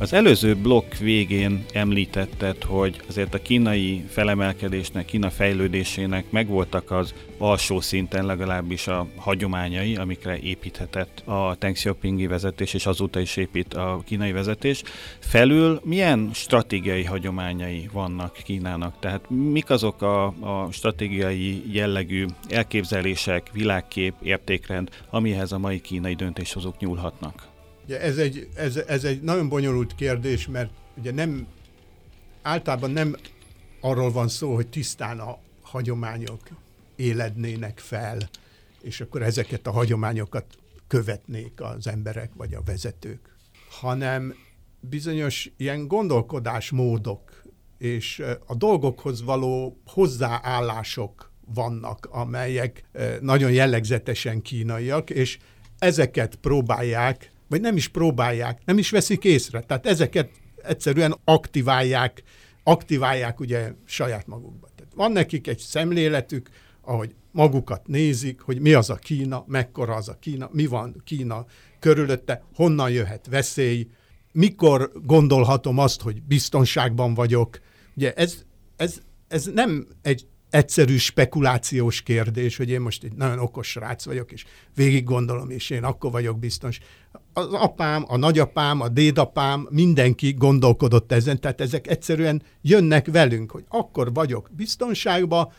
[0.00, 7.80] Az előző blokk végén említetted, hogy azért a kínai felemelkedésnek, Kína fejlődésének megvoltak az alsó
[7.80, 14.02] szinten legalábbis a hagyományai, amikre építhetett a Deng Xiaopingi vezetés, és azóta is épít a
[14.04, 14.82] kínai vezetés.
[15.18, 18.94] Felül milyen stratégiai hagyományai vannak Kínának?
[19.00, 26.78] Tehát mik azok a, a stratégiai jellegű elképzelések, világkép, értékrend, amihez a mai kínai döntéshozók
[26.78, 27.49] nyúlhatnak?
[27.90, 31.46] Ugye ez egy, ez, ez egy nagyon bonyolult kérdés, mert ugye nem,
[32.42, 33.16] általában nem
[33.80, 36.40] arról van szó, hogy tisztán a hagyományok
[36.96, 38.18] élednének fel,
[38.82, 40.44] és akkor ezeket a hagyományokat
[40.86, 43.36] követnék az emberek vagy a vezetők,
[43.70, 44.34] hanem
[44.80, 47.42] bizonyos ilyen gondolkodásmódok
[47.78, 52.84] és a dolgokhoz való hozzáállások vannak, amelyek
[53.20, 55.38] nagyon jellegzetesen kínaiak, és
[55.78, 59.60] ezeket próbálják vagy nem is próbálják, nem is veszik észre.
[59.60, 60.30] Tehát ezeket
[60.62, 62.22] egyszerűen aktiválják,
[62.62, 64.68] aktiválják ugye saját magukba.
[64.76, 66.48] Tehát van nekik egy szemléletük,
[66.80, 71.46] ahogy magukat nézik, hogy mi az a Kína, mekkora az a Kína, mi van Kína
[71.78, 73.88] körülötte, honnan jöhet veszély,
[74.32, 77.60] mikor gondolhatom azt, hogy biztonságban vagyok.
[77.96, 78.44] Ugye ez,
[78.76, 84.32] ez, ez nem egy egyszerű spekulációs kérdés, hogy én most egy nagyon okos srác vagyok,
[84.32, 86.80] és végig gondolom, és én akkor vagyok biztos.
[87.32, 93.64] Az apám, a nagyapám, a dédapám, mindenki gondolkodott ezen, tehát ezek egyszerűen jönnek velünk, hogy
[93.68, 95.52] akkor vagyok biztonságban,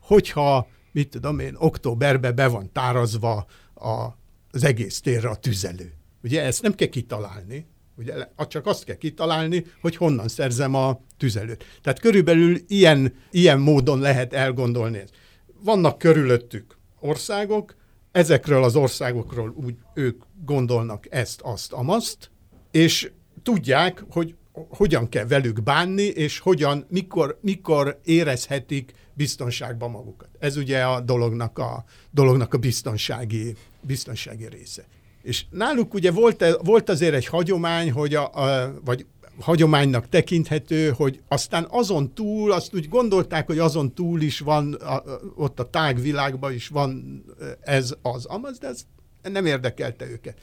[0.00, 4.06] hogyha, mit tudom én, októberben be van tárazva a,
[4.50, 5.92] az egész térre a tüzelő.
[6.22, 7.66] Ugye ezt nem kell kitalálni,
[7.98, 8.14] Ugye
[8.48, 11.64] csak azt kell kitalálni, hogy honnan szerzem a tüzelőt.
[11.82, 15.14] Tehát körülbelül ilyen, ilyen módon lehet elgondolni ezt.
[15.62, 17.74] Vannak körülöttük országok,
[18.16, 22.30] ezekről az országokról úgy ők gondolnak ezt, azt, amazt,
[22.70, 23.10] és
[23.42, 30.28] tudják, hogy hogyan kell velük bánni, és hogyan, mikor, mikor érezhetik biztonságban magukat.
[30.38, 34.84] Ez ugye a dolognak a, dolognak a biztonsági, biztonsági része.
[35.22, 39.06] És náluk ugye volt, volt azért egy hagyomány, hogy a, a, vagy
[39.40, 45.02] hagyománynak tekinthető, hogy aztán azon túl, azt úgy gondolták, hogy azon túl is van, a,
[45.34, 47.22] ott a tágvilágban is van
[47.60, 48.86] ez az amaz, de ez
[49.22, 50.38] nem érdekelte őket.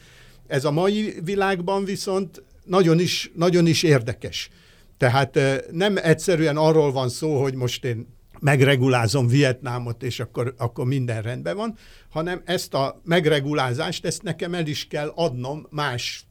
[0.47, 4.49] Ez a mai világban viszont nagyon is, nagyon is érdekes.
[4.97, 5.39] Tehát
[5.71, 8.07] nem egyszerűen arról van szó, hogy most én
[8.39, 11.77] megregulázom Vietnámot, és akkor, akkor minden rendben van,
[12.09, 16.25] hanem ezt a megregulázást, ezt nekem el is kell adnom más,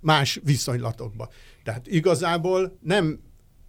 [0.00, 1.28] más viszonylatokba.
[1.68, 3.20] Tehát igazából nem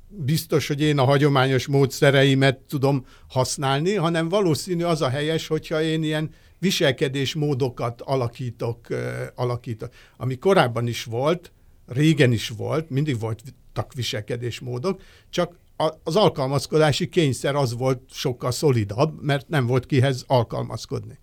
[0.08, 6.04] biztos, hogy én a hagyományos módszereimet tudom használni, hanem valószínű az a helyes, hogyha én
[6.04, 8.88] ilyen viselkedésmódokat alakítok,
[9.36, 9.94] alakítok.
[10.18, 11.52] Ami korábban is volt,
[11.88, 15.60] régen is volt, mindig voltak viselkedésmódok, csak
[16.04, 21.20] az alkalmazkodási kényszer az volt sokkal szolidabb, mert nem volt kihez alkalmazkodni.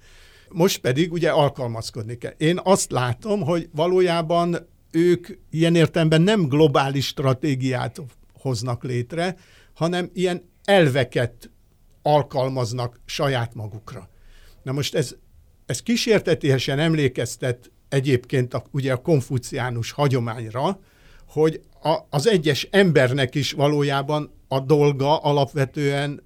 [0.49, 2.35] Most pedig ugye alkalmazkodni kell.
[2.37, 9.37] Én azt látom, hogy valójában ők ilyen értelemben nem globális stratégiát hoznak létre,
[9.75, 11.51] hanem ilyen elveket
[12.03, 14.09] alkalmaznak saját magukra.
[14.63, 15.15] Na most ez,
[15.67, 20.81] ez kísértetiesen emlékeztet egyébként a, ugye a konfuciánus hagyományra,
[21.29, 26.23] hogy a, az egyes embernek is valójában a dolga alapvetően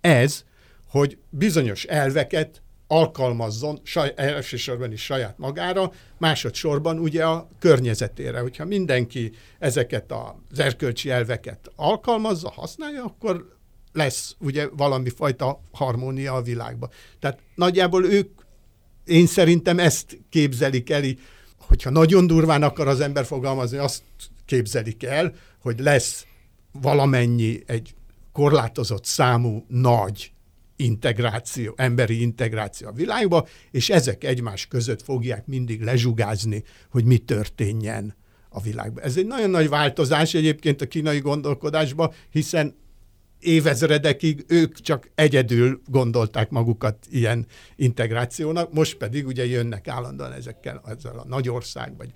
[0.00, 0.44] ez,
[0.88, 2.61] hogy bizonyos elveket
[2.92, 8.40] alkalmazzon saj, elsősorban is saját magára, másodszorban ugye a környezetére.
[8.40, 10.12] Hogyha mindenki ezeket
[10.50, 13.56] az erkölcsi elveket alkalmazza, használja, akkor
[13.92, 16.90] lesz ugye valami fajta harmónia a világban.
[17.20, 18.30] Tehát nagyjából ők,
[19.04, 21.04] én szerintem ezt képzelik el,
[21.58, 24.02] hogyha nagyon durván akar az ember fogalmazni, azt
[24.44, 26.26] képzelik el, hogy lesz
[26.72, 27.94] valamennyi egy
[28.32, 30.31] korlátozott számú nagy
[30.76, 38.14] integráció, emberi integráció a világba, és ezek egymás között fogják mindig lezsugázni, hogy mi történjen
[38.48, 39.04] a világban.
[39.04, 42.74] Ez egy nagyon nagy változás egyébként a kínai gondolkodásban, hiszen
[43.42, 47.46] évezredekig ők csak egyedül gondolták magukat ilyen
[47.76, 52.10] integrációnak, most pedig ugye jönnek állandóan ezekkel, ezzel a nagyország, vagy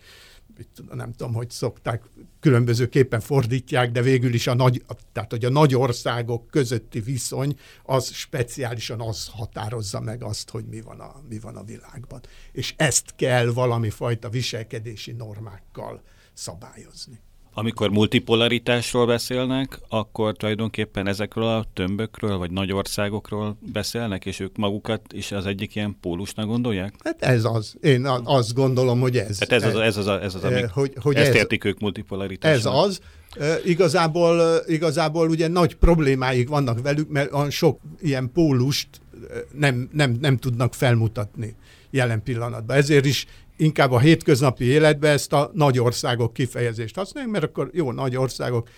[0.93, 2.03] nem tudom, hogy szokták,
[2.41, 8.13] különbözőképpen fordítják, de végül is a nagy, tehát hogy a nagy országok közötti viszony, az
[8.13, 12.21] speciálisan az határozza meg azt, hogy mi van a, mi van a világban.
[12.53, 16.03] És ezt kell valami fajta viselkedési normákkal
[16.33, 17.21] szabályozni.
[17.59, 25.01] Amikor multipolaritásról beszélnek, akkor tulajdonképpen ezekről a tömbökről, vagy nagy országokról beszélnek, és ők magukat
[25.13, 26.95] is az egyik ilyen pólusnak gondolják?
[27.05, 27.75] Hát ez az.
[27.81, 29.39] Én azt gondolom, hogy ez.
[29.39, 31.79] Tehát ez az, ez az, ez az amik, Eh, hogy, hogy ezt ez, értik ők
[31.79, 32.75] multipolaritásnak.
[32.75, 33.01] Ez az.
[33.39, 38.89] E, Igazából, e, igazából ugye nagy problémáik vannak velük, mert olyan sok ilyen pólust
[39.31, 41.57] e, nem, nem, nem tudnak felmutatni
[41.91, 42.77] jelen pillanatban.
[42.77, 43.27] Ezért is
[43.57, 48.69] inkább a hétköznapi életben ezt a nagy országok kifejezést használják, mert akkor jó, nagy országok,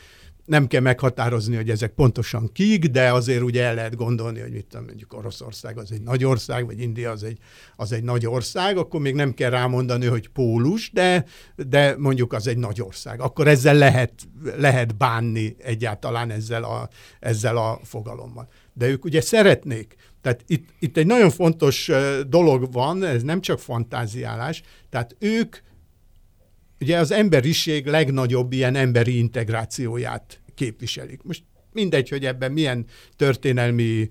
[0.48, 4.66] nem kell meghatározni, hogy ezek pontosan kik, de azért ugye el lehet gondolni, hogy mit
[4.66, 7.38] tudom, mondjuk Oroszország az egy nagy ország, vagy India az egy,
[7.76, 11.24] az egy nagy ország, akkor még nem kell rámondani, hogy pólus, de,
[11.56, 13.20] de mondjuk az egy nagy ország.
[13.20, 14.12] Akkor ezzel lehet,
[14.56, 16.88] lehet bánni egyáltalán ezzel a,
[17.20, 18.48] ezzel a fogalommal.
[18.72, 21.90] De ők ugye szeretnék, tehát itt, itt egy nagyon fontos
[22.28, 25.56] dolog van, ez nem csak fantáziálás, tehát ők
[26.80, 31.22] ugye az emberiség legnagyobb ilyen emberi integrációját képviselik.
[31.22, 31.42] Most
[31.72, 34.10] mindegy, hogy ebben milyen történelmi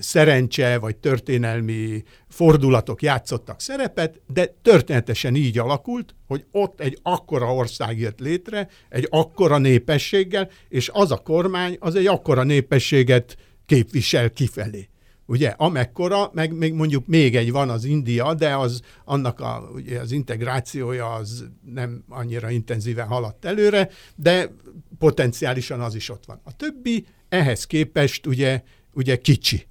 [0.00, 7.98] szerencse vagy történelmi fordulatok játszottak szerepet, de történetesen így alakult, hogy ott egy akkora ország
[7.98, 13.36] jött létre, egy akkora népességgel, és az a kormány az egy akkora népességet
[13.66, 14.88] képvisel kifelé.
[15.30, 20.00] Ugye, amekkora, meg még mondjuk még egy van az India, de az annak a, ugye
[20.00, 24.54] az integrációja az nem annyira intenzíven haladt előre, de
[24.98, 26.40] potenciálisan az is ott van.
[26.44, 28.62] A többi ehhez képest ugye,
[28.92, 29.66] ugye kicsi.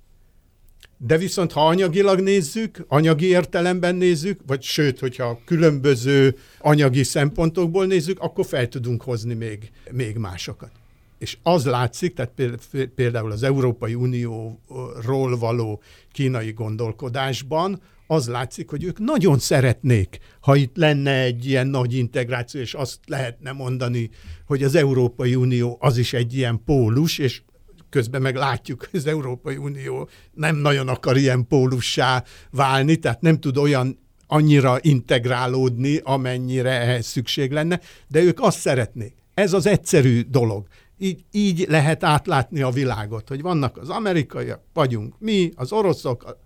[0.98, 8.20] De viszont ha anyagilag nézzük, anyagi értelemben nézzük, vagy sőt, hogyha különböző anyagi szempontokból nézzük,
[8.20, 10.72] akkor fel tudunk hozni még, még másokat.
[11.18, 18.84] És az látszik, tehát péld- például az Európai Unióról való kínai gondolkodásban, az látszik, hogy
[18.84, 24.10] ők nagyon szeretnék, ha itt lenne egy ilyen nagy integráció, és azt lehetne mondani,
[24.46, 27.42] hogy az Európai Unió az is egy ilyen pólus, és
[27.90, 33.40] közben meg látjuk, hogy az Európai Unió nem nagyon akar ilyen pólussá válni, tehát nem
[33.40, 39.14] tud olyan annyira integrálódni, amennyire ehhez szükség lenne, de ők azt szeretnék.
[39.34, 40.68] Ez az egyszerű dolog.
[40.98, 46.40] Így, így lehet átlátni a világot, hogy vannak az amerikaiak, vagyunk mi, az oroszok, a,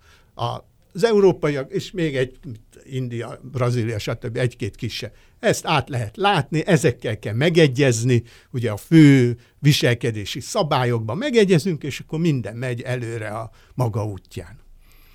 [0.44, 2.38] a, az európaiak, és még egy
[2.84, 4.36] India, Brazília, stb.
[4.36, 5.12] egy-két kisebb.
[5.38, 12.18] Ezt át lehet látni, ezekkel kell megegyezni, ugye a fő viselkedési szabályokban megegyezünk, és akkor
[12.18, 14.60] minden megy előre a maga útján.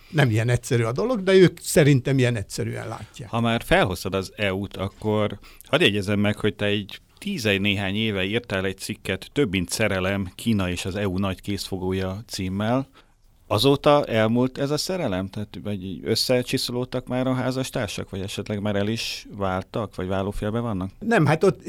[0.09, 3.29] Nem ilyen egyszerű a dolog, de ők szerintem ilyen egyszerűen látják.
[3.29, 8.23] Ha már felhoztad az EU-t, akkor hadd jegyezem meg, hogy te egy tízej néhány éve
[8.23, 12.87] írtál egy cikket, több mint szerelem, Kína és az EU nagy készfogója címmel.
[13.47, 15.27] Azóta elmúlt ez a szerelem?
[15.27, 20.91] Tehát vagy összecsiszolódtak már a házastársak, vagy esetleg már el is váltak, vagy válófélbe vannak?
[20.99, 21.61] Nem, hát ott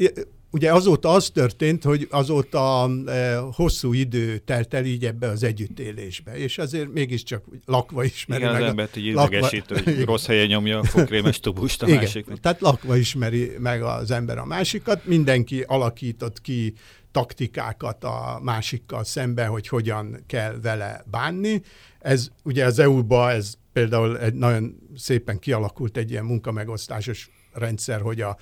[0.51, 6.37] ugye azóta az történt, hogy azóta e, hosszú idő telt el így ebbe az együttélésbe,
[6.37, 8.61] és azért mégiscsak lakva ismeri Igen, meg.
[8.61, 12.39] az embert így lakva- hogy rossz helyen nyomja a fogkrémes tubust a Igen, másiknak.
[12.39, 16.73] tehát lakva ismeri meg az ember a másikat, mindenki alakított ki
[17.11, 21.61] taktikákat a másikkal szembe, hogy hogyan kell vele bánni.
[21.99, 28.21] Ez ugye az EU-ba ez például egy nagyon szépen kialakult egy ilyen munkamegosztásos rendszer, hogy
[28.21, 28.37] a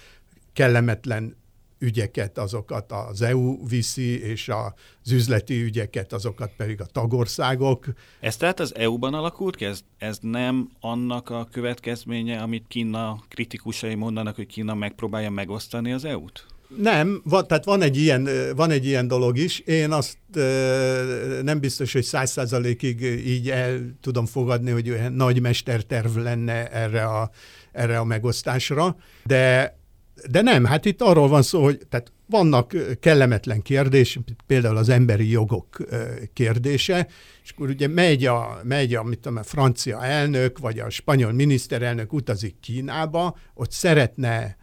[0.53, 1.35] kellemetlen
[1.79, 4.49] ügyeket, azokat az EU viszi, és
[5.03, 7.85] az üzleti ügyeket, azokat pedig a tagországok.
[8.19, 9.65] Ez tehát az EU-ban alakult ki?
[9.65, 16.05] Ez, ez nem annak a következménye, amit Kína kritikusai mondanak, hogy Kína megpróbálja megosztani az
[16.05, 16.45] EU-t?
[16.75, 19.59] Nem, van, tehát van egy, ilyen, van egy ilyen dolog is.
[19.59, 20.17] Én azt
[21.41, 27.29] nem biztos, hogy száz százalékig így el tudom fogadni, hogy nagy mesterterv lenne erre a,
[27.71, 29.76] erre a megosztásra, de
[30.29, 35.29] de nem, hát itt arról van szó, hogy tehát vannak kellemetlen kérdés, például az emberi
[35.29, 35.77] jogok
[36.33, 37.07] kérdése,
[37.43, 41.31] és akkor ugye megy a, megy a, mit tudom, a francia elnök, vagy a spanyol
[41.31, 44.57] miniszterelnök utazik Kínába, ott szeretne,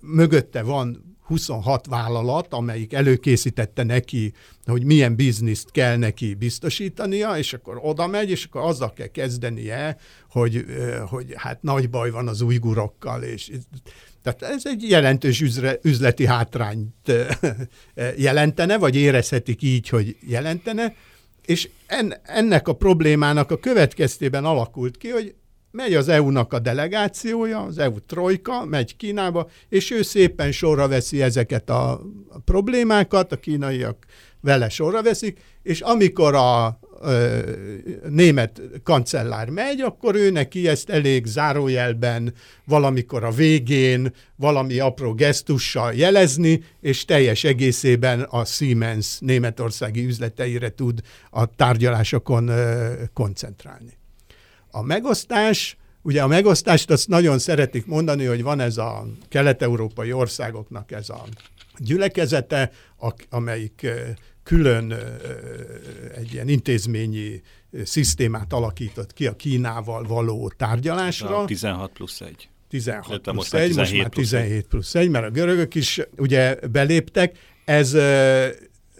[0.00, 4.32] mögötte van 26 vállalat, amelyik előkészítette neki,
[4.64, 9.96] hogy milyen bizniszt kell neki biztosítania, és akkor oda megy, és akkor azzal kell kezdenie,
[10.30, 10.64] hogy,
[11.06, 13.50] hogy hát nagy baj van az ujgurokkal, és
[14.22, 17.12] tehát ez egy jelentős üzre, üzleti hátrányt
[18.16, 20.94] jelentene, vagy érezhetik így, hogy jelentene,
[21.44, 25.34] és en, ennek a problémának a következtében alakult ki, hogy
[25.70, 31.22] megy az EU-nak a delegációja, az EU trojka, megy Kínába, és ő szépen sorra veszi
[31.22, 32.00] ezeket a,
[32.44, 34.06] problémákat, a kínaiak
[34.40, 36.78] vele sorra veszik, és amikor a,
[38.08, 45.94] német kancellár megy, akkor ő neki ezt elég zárójelben valamikor a végén valami apró gesztussal
[45.94, 51.00] jelezni, és teljes egészében a Siemens németországi üzleteire tud
[51.30, 52.50] a tárgyalásokon
[53.12, 53.97] koncentrálni.
[54.78, 60.92] A megosztás, ugye a megosztást azt nagyon szeretik mondani, hogy van ez a kelet-európai országoknak
[60.92, 61.24] ez a
[61.78, 62.70] gyülekezete,
[63.30, 63.86] amelyik
[64.42, 64.94] külön
[66.16, 67.42] egy ilyen intézményi
[67.84, 71.38] szisztémát alakított ki a Kínával való tárgyalásra.
[71.38, 72.48] A 16 plusz 1.
[72.68, 75.30] 16 Illetve plusz most már 1, most 17 már plusz 17 plusz 1, mert a
[75.30, 77.38] görögök is ugye beléptek.
[77.64, 77.96] Ez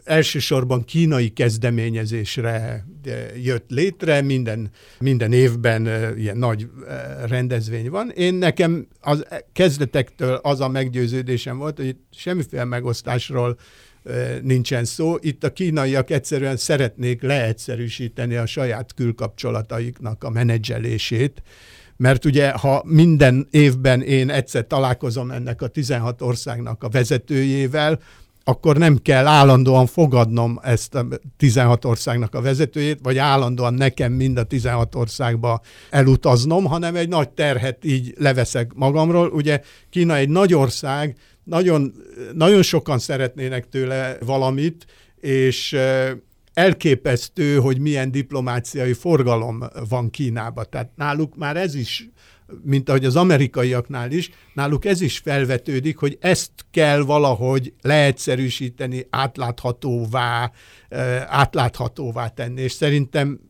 [0.08, 3.10] elsősorban kínai kezdeményezésre ö,
[3.42, 6.92] jött létre, minden, minden évben ö, ilyen nagy ö,
[7.26, 8.10] rendezvény van.
[8.10, 13.58] Én nekem az kezdetektől az a meggyőződésem volt, hogy itt semmiféle megosztásról
[14.42, 15.16] nincsen szó.
[15.20, 21.42] Itt a kínaiak egyszerűen szeretnék leegyszerűsíteni a saját külkapcsolataiknak a menedzselését,
[21.96, 28.00] mert ugye, ha minden évben én egyszer találkozom ennek a 16 országnak a vezetőjével,
[28.48, 34.38] akkor nem kell állandóan fogadnom ezt a 16 országnak a vezetőjét, vagy állandóan nekem mind
[34.38, 39.28] a 16 országba elutaznom, hanem egy nagy terhet így leveszek magamról.
[39.28, 41.94] Ugye Kína egy nagy ország, nagyon,
[42.34, 44.86] nagyon sokan szeretnének tőle valamit,
[45.20, 45.76] és
[46.52, 50.66] elképesztő, hogy milyen diplomáciai forgalom van Kínában.
[50.70, 52.08] Tehát náluk már ez is,
[52.62, 60.52] mint ahogy az amerikaiaknál is, náluk ez is felvetődik, hogy ezt kell valahogy leegyszerűsíteni, átláthatóvá,
[61.26, 63.40] átláthatóvá tenni, és szerintem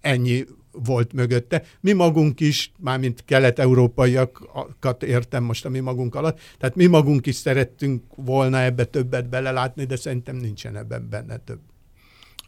[0.00, 1.62] ennyi volt mögötte.
[1.80, 7.34] Mi magunk is, mármint kelet-európaiakat értem most a mi magunk alatt, tehát mi magunk is
[7.34, 11.60] szerettünk volna ebbe többet belelátni, de szerintem nincsen ebben benne több.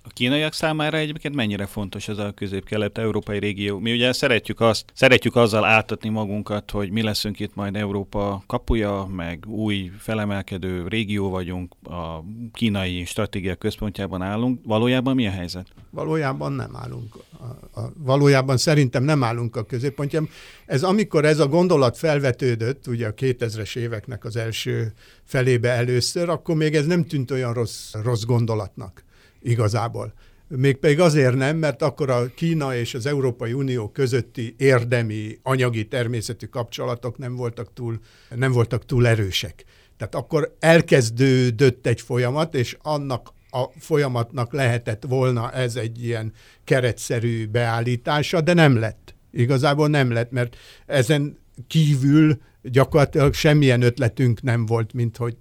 [0.08, 3.78] A kínaiak számára egyébként mennyire fontos ez a közép-kelet-európai régió?
[3.78, 9.06] Mi ugye szeretjük azt, szeretjük azzal áltatni magunkat, hogy mi leszünk itt majd Európa kapuja,
[9.16, 14.60] meg új felemelkedő régió vagyunk, a kínai stratégia központjában állunk.
[14.64, 15.66] Valójában mi a helyzet?
[15.90, 17.14] Valójában nem állunk.
[17.38, 20.28] A, a, valójában szerintem nem állunk a középpontjában.
[20.66, 24.92] Ez amikor ez a gondolat felvetődött, ugye a 2000-es éveknek az első
[25.24, 29.04] felébe először, akkor még ez nem tűnt olyan rossz, rossz gondolatnak
[29.46, 30.12] igazából.
[30.48, 36.46] Mégpedig azért nem, mert akkor a Kína és az Európai Unió közötti érdemi, anyagi természetű
[36.46, 38.00] kapcsolatok nem voltak túl,
[38.34, 39.64] nem voltak túl erősek.
[39.96, 46.32] Tehát akkor elkezdődött egy folyamat, és annak a folyamatnak lehetett volna ez egy ilyen
[46.64, 49.14] keretszerű beállítása, de nem lett.
[49.32, 55.36] Igazából nem lett, mert ezen kívül gyakorlatilag semmilyen ötletünk nem volt, mint hogy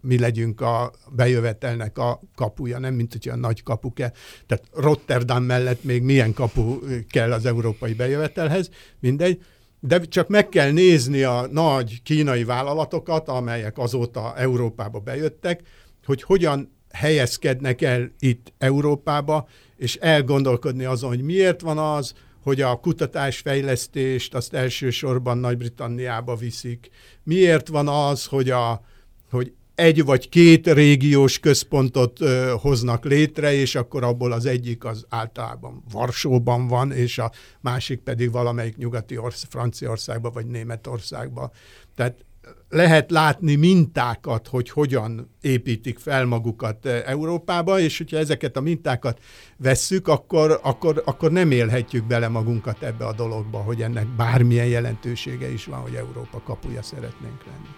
[0.00, 4.12] mi legyünk a bejövetelnek a kapuja, nem mint hogy a nagy kapu kell.
[4.46, 6.78] Tehát Rotterdam mellett még milyen kapu
[7.10, 8.70] kell az európai bejövetelhez,
[9.00, 9.42] mindegy.
[9.80, 15.60] De csak meg kell nézni a nagy kínai vállalatokat, amelyek azóta Európába bejöttek,
[16.04, 22.76] hogy hogyan helyezkednek el itt Európába, és elgondolkodni azon, hogy miért van az, hogy a
[22.76, 26.90] kutatásfejlesztést azt elsősorban Nagy-Britanniába viszik.
[27.22, 28.84] Miért van az, hogy, a,
[29.30, 35.06] hogy egy vagy két régiós központot ö, hoznak létre, és akkor abból az egyik az
[35.08, 41.50] általában Varsóban van, és a másik pedig valamelyik nyugati orsz, Franciaországban vagy Németországban.
[41.94, 42.24] Tehát
[42.68, 49.20] lehet látni mintákat, hogy hogyan építik fel magukat Európába, és hogyha ezeket a mintákat
[49.56, 55.52] vesszük, akkor, akkor, akkor nem élhetjük bele magunkat ebbe a dologba, hogy ennek bármilyen jelentősége
[55.52, 57.68] is van, hogy Európa kapuja szeretnénk lenni.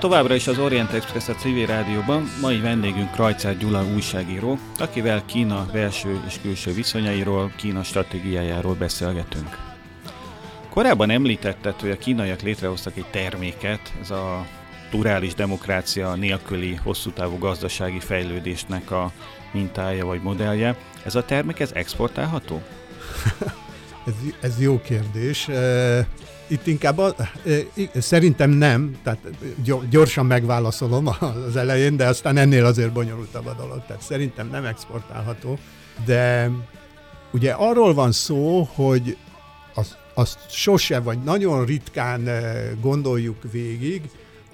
[0.00, 2.30] Továbbra is az Orient Express a civil rádióban.
[2.40, 9.58] Mai vendégünk Krajcár Gyula újságíró, akivel Kína belső és külső viszonyairól, Kína stratégiájáról beszélgetünk.
[10.70, 14.46] Korábban említetted, hogy a kínaiak létrehoztak egy terméket, ez a
[14.90, 19.12] plurális demokrácia nélküli hosszú távú gazdasági fejlődésnek a
[19.52, 20.76] mintája vagy modellje.
[21.04, 22.62] Ez a termék, ez exportálható?
[24.06, 25.48] ez, ez jó kérdés.
[26.50, 27.14] Itt inkább a,
[27.94, 29.18] szerintem nem, tehát
[29.90, 31.08] gyorsan megválaszolom
[31.46, 33.82] az elején, de aztán ennél azért bonyolultabb a dolog.
[33.86, 35.58] Tehát szerintem nem exportálható,
[36.04, 36.50] de
[37.32, 39.16] ugye arról van szó, hogy
[39.74, 42.28] azt, azt sose, vagy nagyon ritkán
[42.80, 44.02] gondoljuk végig,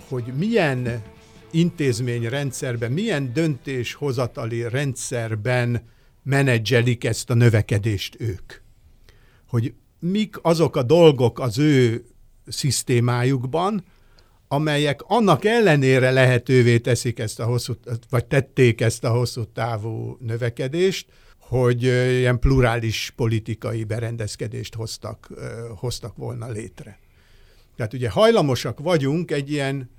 [0.08, 1.02] hogy milyen
[1.50, 5.82] intézményrendszerben, milyen döntéshozatali rendszerben
[6.22, 8.52] menedzselik ezt a növekedést ők.
[9.48, 12.04] Hogy mik azok a dolgok az ő
[12.46, 13.84] szisztémájukban,
[14.48, 17.74] amelyek annak ellenére lehetővé teszik ezt a hosszú,
[18.10, 21.06] vagy tették ezt a hosszú távú növekedést,
[21.38, 25.28] hogy ilyen plurális politikai berendezkedést hoztak,
[25.76, 26.98] hoztak volna létre.
[27.76, 29.90] Tehát ugye hajlamosak vagyunk egy ilyen,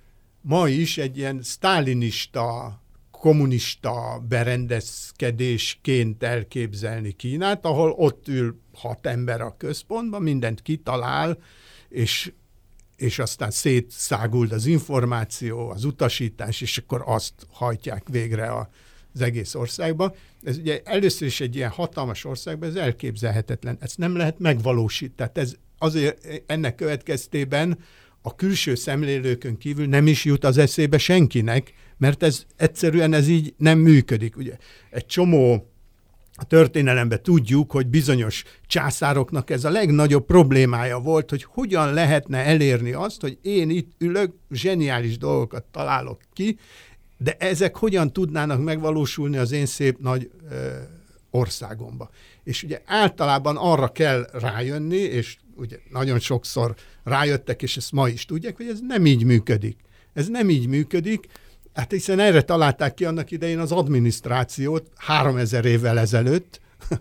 [0.41, 2.81] ma is egy ilyen sztálinista,
[3.19, 11.37] kommunista berendezkedésként elképzelni Kínát, ahol ott ül hat ember a központban, mindent kitalál,
[11.89, 12.31] és,
[12.95, 18.69] és aztán szétszáguld az információ, az utasítás, és akkor azt hajtják végre a,
[19.13, 20.15] az egész országba.
[20.43, 25.15] Ez ugye először is egy ilyen hatalmas országban, ez elképzelhetetlen, ezt nem lehet megvalósítani.
[25.15, 27.79] Tehát ez azért ennek következtében
[28.21, 33.53] a külső szemlélőkön kívül nem is jut az eszébe senkinek, mert ez egyszerűen ez így
[33.57, 34.37] nem működik.
[34.37, 34.57] Ugye
[34.89, 35.71] egy csomó
[36.39, 42.91] a történelemben tudjuk, hogy bizonyos császároknak ez a legnagyobb problémája volt, hogy hogyan lehetne elérni
[42.91, 46.57] azt, hogy én itt ülök, zseniális dolgokat találok ki,
[47.17, 50.55] de ezek hogyan tudnának megvalósulni az én szép nagy ö,
[51.29, 52.09] országomba.
[52.43, 58.25] És ugye általában arra kell rájönni, és ugye nagyon sokszor rájöttek, és ezt ma is
[58.25, 59.77] tudják, hogy ez nem így működik.
[60.13, 61.27] Ez nem így működik,
[61.77, 66.59] Hát hiszen erre találták ki annak idején az adminisztrációt 3000 évvel ezelőtt,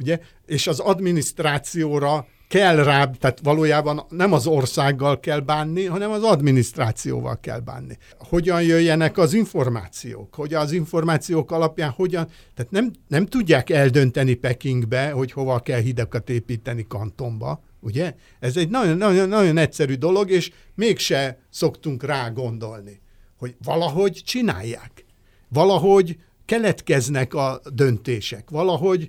[0.00, 0.18] ugye?
[0.46, 7.40] És az adminisztrációra kell rá, tehát valójában nem az országgal kell bánni, hanem az adminisztrációval
[7.40, 7.98] kell bánni.
[8.18, 10.34] Hogyan jöjjenek az információk?
[10.34, 16.30] Hogy az információk alapján hogyan, tehát nem, nem tudják eldönteni Pekingbe, hogy hova kell hidakat
[16.30, 18.14] építeni kantonba, ugye?
[18.40, 23.02] Ez egy nagyon, nagyon, nagyon egyszerű dolog, és mégse szoktunk rá gondolni
[23.44, 25.04] hogy valahogy csinálják.
[25.48, 28.50] Valahogy keletkeznek a döntések.
[28.50, 29.08] Valahogy,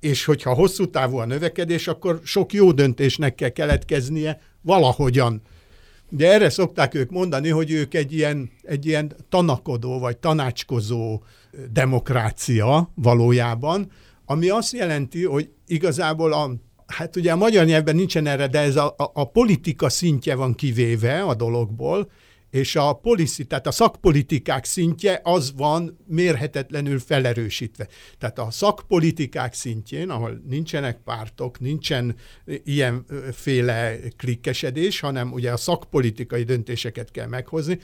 [0.00, 5.42] és hogyha hosszú távú a növekedés, akkor sok jó döntésnek kell keletkeznie valahogyan.
[6.10, 11.22] De erre szokták ők mondani, hogy ők egy ilyen, egy ilyen tanakodó vagy tanácskozó
[11.72, 13.90] demokrácia valójában,
[14.24, 16.54] ami azt jelenti, hogy igazából a,
[16.86, 20.54] hát ugye a magyar nyelvben nincsen erre, de ez a, a, a politika szintje van
[20.54, 22.10] kivéve a dologból,
[22.50, 27.88] és a policy, tehát a szakpolitikák szintje az van mérhetetlenül felerősítve.
[28.18, 32.16] Tehát a szakpolitikák szintjén, ahol nincsenek pártok, nincsen
[32.64, 37.78] ilyenféle klikkesedés, hanem ugye a szakpolitikai döntéseket kell meghozni,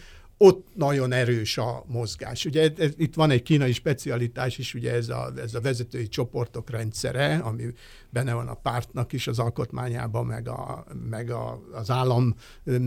[0.44, 2.44] ott nagyon erős a mozgás.
[2.44, 6.70] Ugye ez, itt van egy kínai specialitás is, ugye ez a, ez a vezetői csoportok
[6.70, 7.64] rendszere, ami
[8.10, 12.34] benne van a pártnak is az alkotmányában, meg, a, meg a, az állam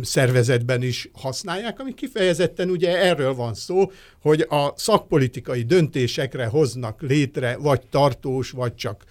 [0.01, 3.91] szervezetben is használják, ami kifejezetten ugye erről van szó,
[4.21, 9.03] hogy a szakpolitikai döntésekre hoznak létre vagy tartós, vagy csak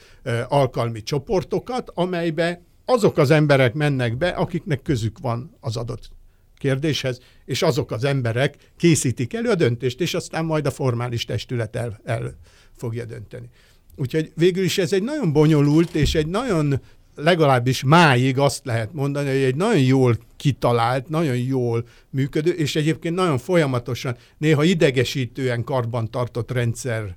[0.48, 6.10] alkalmi csoportokat, amelybe azok az emberek mennek be, akiknek közük van az adott
[6.58, 11.76] kérdéshez, és azok az emberek készítik elő a döntést, és aztán majd a formális testület
[11.76, 12.36] el, el
[12.76, 13.48] fogja dönteni.
[13.96, 16.80] Úgyhogy végül is ez egy nagyon bonyolult, és egy nagyon,
[17.16, 23.14] legalábbis máig azt lehet mondani, hogy egy nagyon jól kitalált, nagyon jól működő, és egyébként
[23.14, 27.16] nagyon folyamatosan, néha idegesítően karban tartott rendszer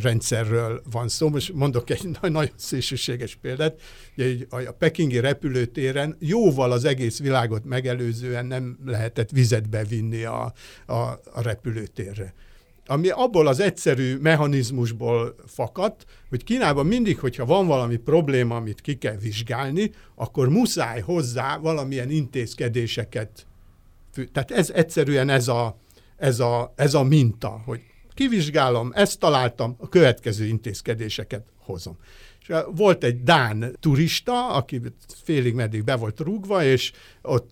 [0.00, 1.28] rendszerről van szó.
[1.28, 3.80] Most mondok egy nagyon szélsőséges példát.
[4.16, 10.52] Ugye a pekingi repülőtéren jóval az egész világot megelőzően nem lehetett vizet bevinni a,
[10.86, 10.94] a,
[11.32, 12.34] a repülőtérre
[12.90, 18.94] ami abból az egyszerű mechanizmusból fakadt, hogy Kínában mindig, hogyha van valami probléma, amit ki
[18.94, 23.46] kell vizsgálni, akkor muszáj hozzá valamilyen intézkedéseket.
[24.32, 25.78] Tehát ez egyszerűen ez a,
[26.16, 27.80] ez a, ez a minta, hogy
[28.18, 31.96] kivizsgálom, ezt találtam, a következő intézkedéseket hozom.
[32.40, 34.80] És És volt egy Dán turista, aki
[35.24, 36.92] félig meddig be volt rúgva, és
[37.22, 37.50] ott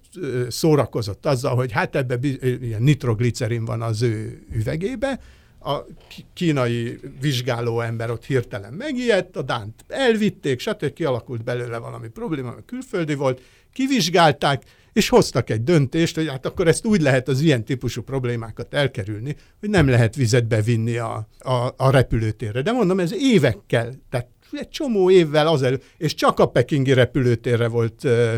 [0.48, 5.20] szórakozott azzal, hogy hát ebbe ilyen nitroglicerin van az ő üvegébe,
[5.66, 5.86] a
[6.34, 10.92] kínai vizsgáló ember ott hirtelen megijedt, a Dánt elvitték, stb.
[10.92, 13.40] kialakult belőle valami probléma, mert külföldi volt,
[13.72, 14.62] kivizsgálták,
[14.92, 19.36] és hoztak egy döntést, hogy hát akkor ezt úgy lehet az ilyen típusú problémákat elkerülni,
[19.60, 22.62] hogy nem lehet vizet bevinni a, a, a repülőtérre.
[22.62, 28.04] De mondom, ez évekkel, tehát egy csomó évvel azelőtt, és csak a pekingi repülőtérre volt
[28.04, 28.34] uh,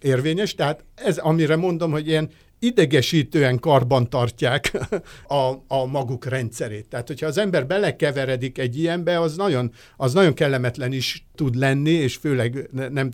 [0.00, 2.30] érvényes, tehát ez, amire mondom, hogy ilyen
[2.60, 4.78] idegesítően karban tartják
[5.26, 6.86] a, a maguk rendszerét.
[6.86, 11.90] Tehát, hogyha az ember belekeveredik egy ilyenbe, az nagyon, az nagyon kellemetlen is tud lenni,
[11.90, 13.10] és főleg ne, nem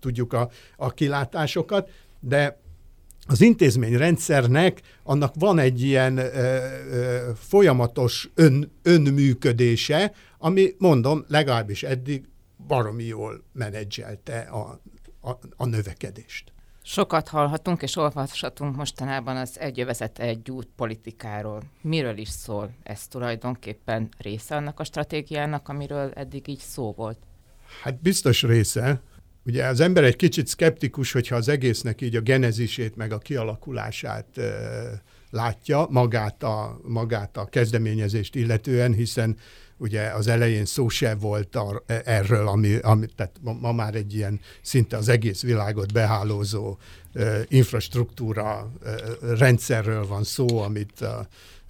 [0.00, 2.60] tudjuk a, a kilátásokat, de
[3.26, 12.24] az intézményrendszernek annak van egy ilyen ö, ö, folyamatos ön, önműködése, ami, mondom, legalábbis eddig
[12.66, 14.80] baromi jól menedzselte a,
[15.20, 16.52] a, a növekedést.
[16.90, 21.62] Sokat hallhatunk és olvashatunk mostanában az egyövezet egy út politikáról.
[21.80, 27.18] Miről is szól ez tulajdonképpen része annak a stratégiának, amiről eddig így szó volt?
[27.82, 29.00] Hát biztos része.
[29.44, 34.26] Ugye az ember egy kicsit szkeptikus, hogyha az egésznek így a genezisét, meg a kialakulását
[34.34, 34.50] ö,
[35.30, 39.36] látja, magát a, magát a kezdeményezést illetően, hiszen
[39.78, 44.40] ugye az elején szó se volt ar, erről, ami, ami tehát ma, már egy ilyen
[44.62, 46.78] szinte az egész világot behálózó
[47.14, 51.28] uh, infrastruktúra uh, rendszerről van szó, amit a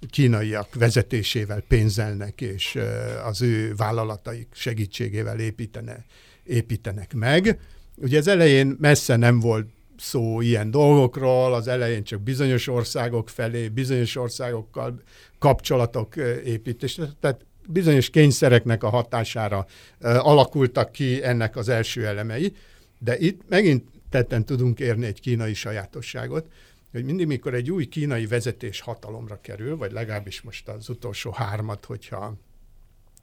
[0.09, 6.05] kínaiak vezetésével pénzelnek, és uh, az ő vállalataik segítségével építene,
[6.43, 7.59] építenek meg.
[7.95, 13.67] Ugye az elején messze nem volt szó ilyen dolgokról, az elején csak bizonyos országok felé,
[13.67, 15.01] bizonyos országokkal
[15.39, 16.99] kapcsolatok építés.
[17.19, 19.65] Tehát bizonyos kényszereknek a hatására
[19.99, 22.53] alakultak ki ennek az első elemei,
[22.99, 26.47] de itt megint tetten tudunk érni egy kínai sajátosságot,
[26.91, 31.85] hogy mindig, mikor egy új kínai vezetés hatalomra kerül, vagy legalábbis most az utolsó hármat,
[31.85, 32.35] hogyha,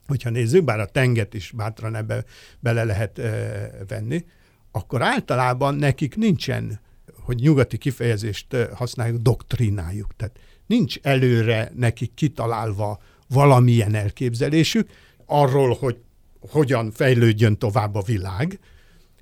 [0.06, 2.24] hogyha nézzük, bár a tenget is bátran ebbe
[2.60, 4.24] bele lehet e, venni,
[4.70, 6.80] akkor általában nekik nincsen,
[7.20, 10.16] hogy nyugati kifejezést használjuk, doktrinájuk.
[10.16, 14.88] Tehát nincs előre nekik kitalálva valamilyen elképzelésük
[15.26, 15.96] arról, hogy
[16.40, 18.58] hogyan fejlődjön tovább a világ,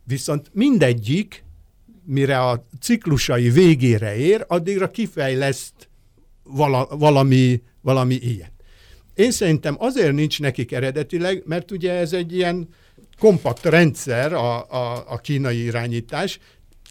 [0.05, 1.45] viszont mindegyik,
[2.05, 5.89] mire a ciklusai végére ér, addigra kifejleszt
[6.43, 8.53] vala, valami, valami ilyet.
[9.15, 12.69] Én szerintem azért nincs nekik eredetileg, mert ugye ez egy ilyen
[13.19, 16.39] kompakt rendszer a, a, a kínai irányítás,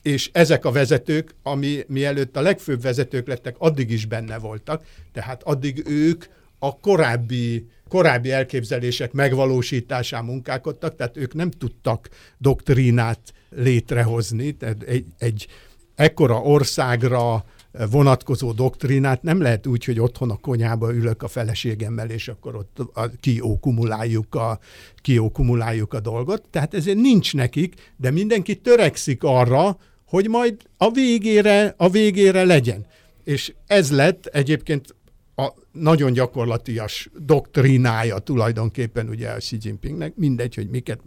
[0.02, 4.84] és ezek a vezetők, ami mielőtt a legfőbb vezetők lettek, addig is benne voltak,
[5.14, 6.26] tehát addig ők
[6.64, 15.48] a korábbi, korábbi elképzelések megvalósításán munkálkodtak, tehát ők nem tudtak doktrínát létrehozni, tehát egy, egy
[15.96, 17.46] ekkora országra
[17.92, 22.80] vonatkozó doktrínát nem lehet úgy, hogy otthon a konyába ülök a feleségemmel, és akkor ott
[22.94, 24.60] a, kiókumuláljuk a,
[25.02, 26.48] kiókumuláljuk a dolgot.
[26.50, 32.86] Tehát ezért nincs nekik, de mindenki törekszik arra, hogy majd a végére, a végére legyen.
[33.24, 34.96] És ez lett egyébként
[35.36, 41.02] a nagyon gyakorlatias doktrinája tulajdonképpen ugye a Xi Jinpingnek, mindegy, hogy miket,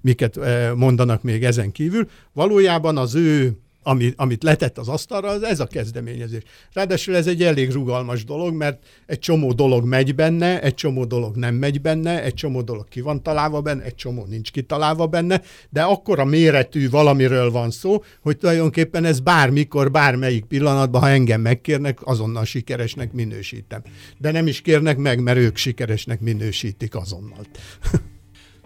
[0.00, 2.08] miket eh, mondanak még ezen kívül.
[2.32, 6.42] Valójában az ő ami, amit letett az asztalra, az ez a kezdeményezés.
[6.72, 11.36] Ráadásul ez egy elég rugalmas dolog, mert egy csomó dolog megy benne, egy csomó dolog
[11.36, 15.42] nem megy benne, egy csomó dolog ki van találva benne, egy csomó nincs kitalálva benne,
[15.70, 21.40] de akkor a méretű valamiről van szó, hogy tulajdonképpen ez bármikor, bármelyik pillanatban, ha engem
[21.40, 23.82] megkérnek, azonnal sikeresnek minősítem.
[24.18, 27.46] De nem is kérnek meg, mert ők sikeresnek minősítik azonnal.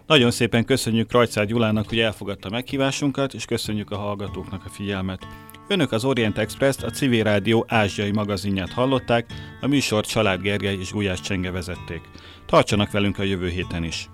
[0.07, 5.27] Nagyon szépen köszönjük Rajcár Gyulának, hogy elfogadta meghívásunkat, és köszönjük a hallgatóknak a figyelmet.
[5.69, 9.27] Önök az Orient Express-t, a Civil Rádió ázsiai magazinját hallották,
[9.61, 12.01] a műsort Család Gergely és Gulyás Csenge vezették.
[12.47, 14.09] Tartsanak velünk a jövő héten is.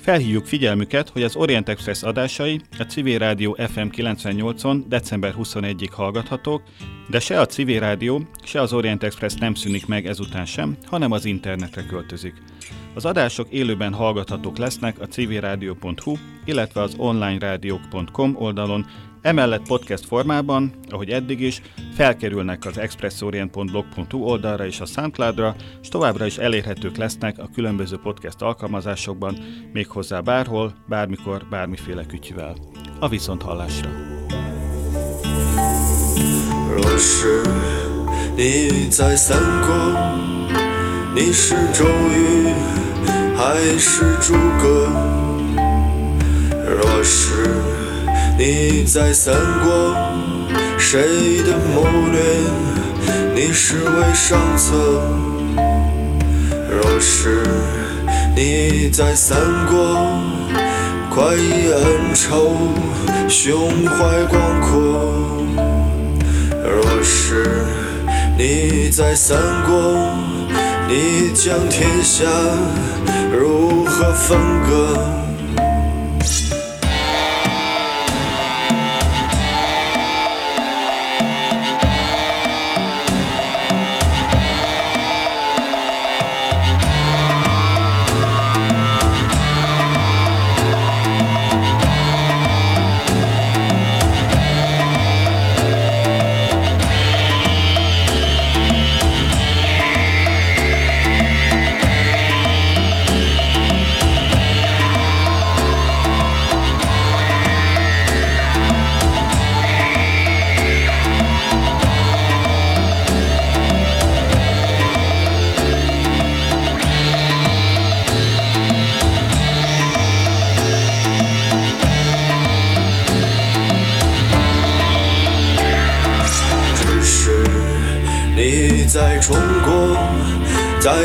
[0.00, 6.62] Felhívjuk figyelmüket, hogy az Orient Express adásai a Civil Rádió FM 98-on december 21-ig hallgathatók,
[7.10, 11.12] de se a Civil Rádió, se az Orient Express nem szűnik meg ezután sem, hanem
[11.12, 12.34] az internetre költözik.
[12.98, 18.86] Az adások élőben hallgathatók lesznek a civilradio.hu, illetve az onlinerádiók.com oldalon,
[19.22, 21.62] emellett podcast formában, ahogy eddig is,
[21.94, 28.42] felkerülnek az expressorient.blog.hu oldalra és a Soundcloudra, és továbbra is elérhetők lesznek a különböző podcast
[28.42, 29.36] alkalmazásokban,
[29.72, 32.56] méghozzá bárhol, bármikor, bármiféle kütyüvel.
[33.00, 33.90] A viszont hallásra!
[43.36, 44.88] 还是诸葛，
[46.66, 47.48] 若是
[48.38, 49.34] 你在三
[49.64, 49.96] 国
[50.78, 52.20] 谁的谋略，
[53.34, 54.74] 你是为上策；
[56.70, 57.42] 若是
[58.36, 59.36] 你在三
[59.66, 60.20] 国
[61.10, 62.56] 快意恩仇，
[63.28, 64.72] 胸怀广阔；
[66.62, 67.64] 若是
[68.36, 69.36] 你在三
[69.66, 70.16] 国，
[70.88, 72.24] 你将天下
[73.30, 75.28] 如何分割？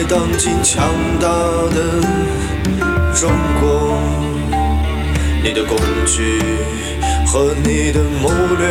[0.08, 0.89] 当今强
[1.20, 2.01] 大的
[3.16, 3.97] 中国，
[5.41, 6.41] 你的工具
[7.26, 8.68] 和你的谋略，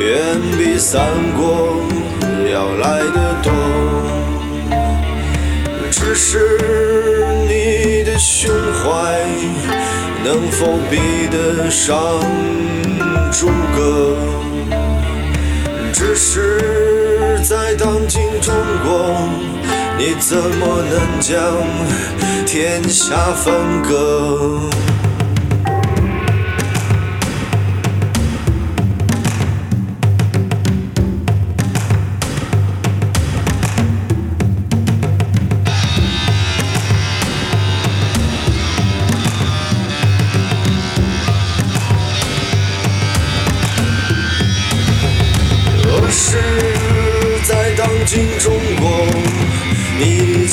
[0.00, 1.02] 远比三
[1.36, 1.82] 国
[2.50, 3.52] 要来得多。
[5.90, 6.58] 只是
[7.48, 9.20] 你的胸怀
[10.24, 11.94] 能否比得上
[13.32, 14.16] 诸葛？
[15.92, 18.54] 只是在当今中
[18.84, 19.14] 国，
[20.04, 21.38] 你怎么能将
[22.44, 24.58] 天下分割？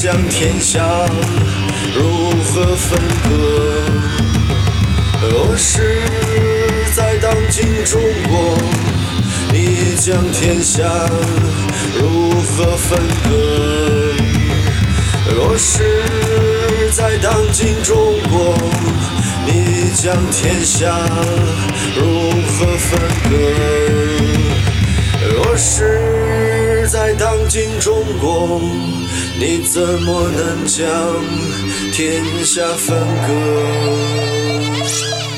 [0.02, 0.80] 将天下
[1.94, 3.30] 如何分割？
[5.30, 6.02] 若是
[6.96, 8.58] 在当今中国，
[9.52, 10.86] 你将天下
[12.00, 13.30] 如何分割？
[15.36, 15.84] 若是
[16.94, 17.98] 在当今中
[18.30, 18.56] 国，
[19.46, 20.98] 你将天下
[21.98, 22.98] 如何分
[23.30, 23.36] 割？
[25.36, 26.29] 若是
[26.92, 28.60] 在当今中国，
[29.40, 30.88] 你怎么能将
[31.94, 35.29] 天下分割？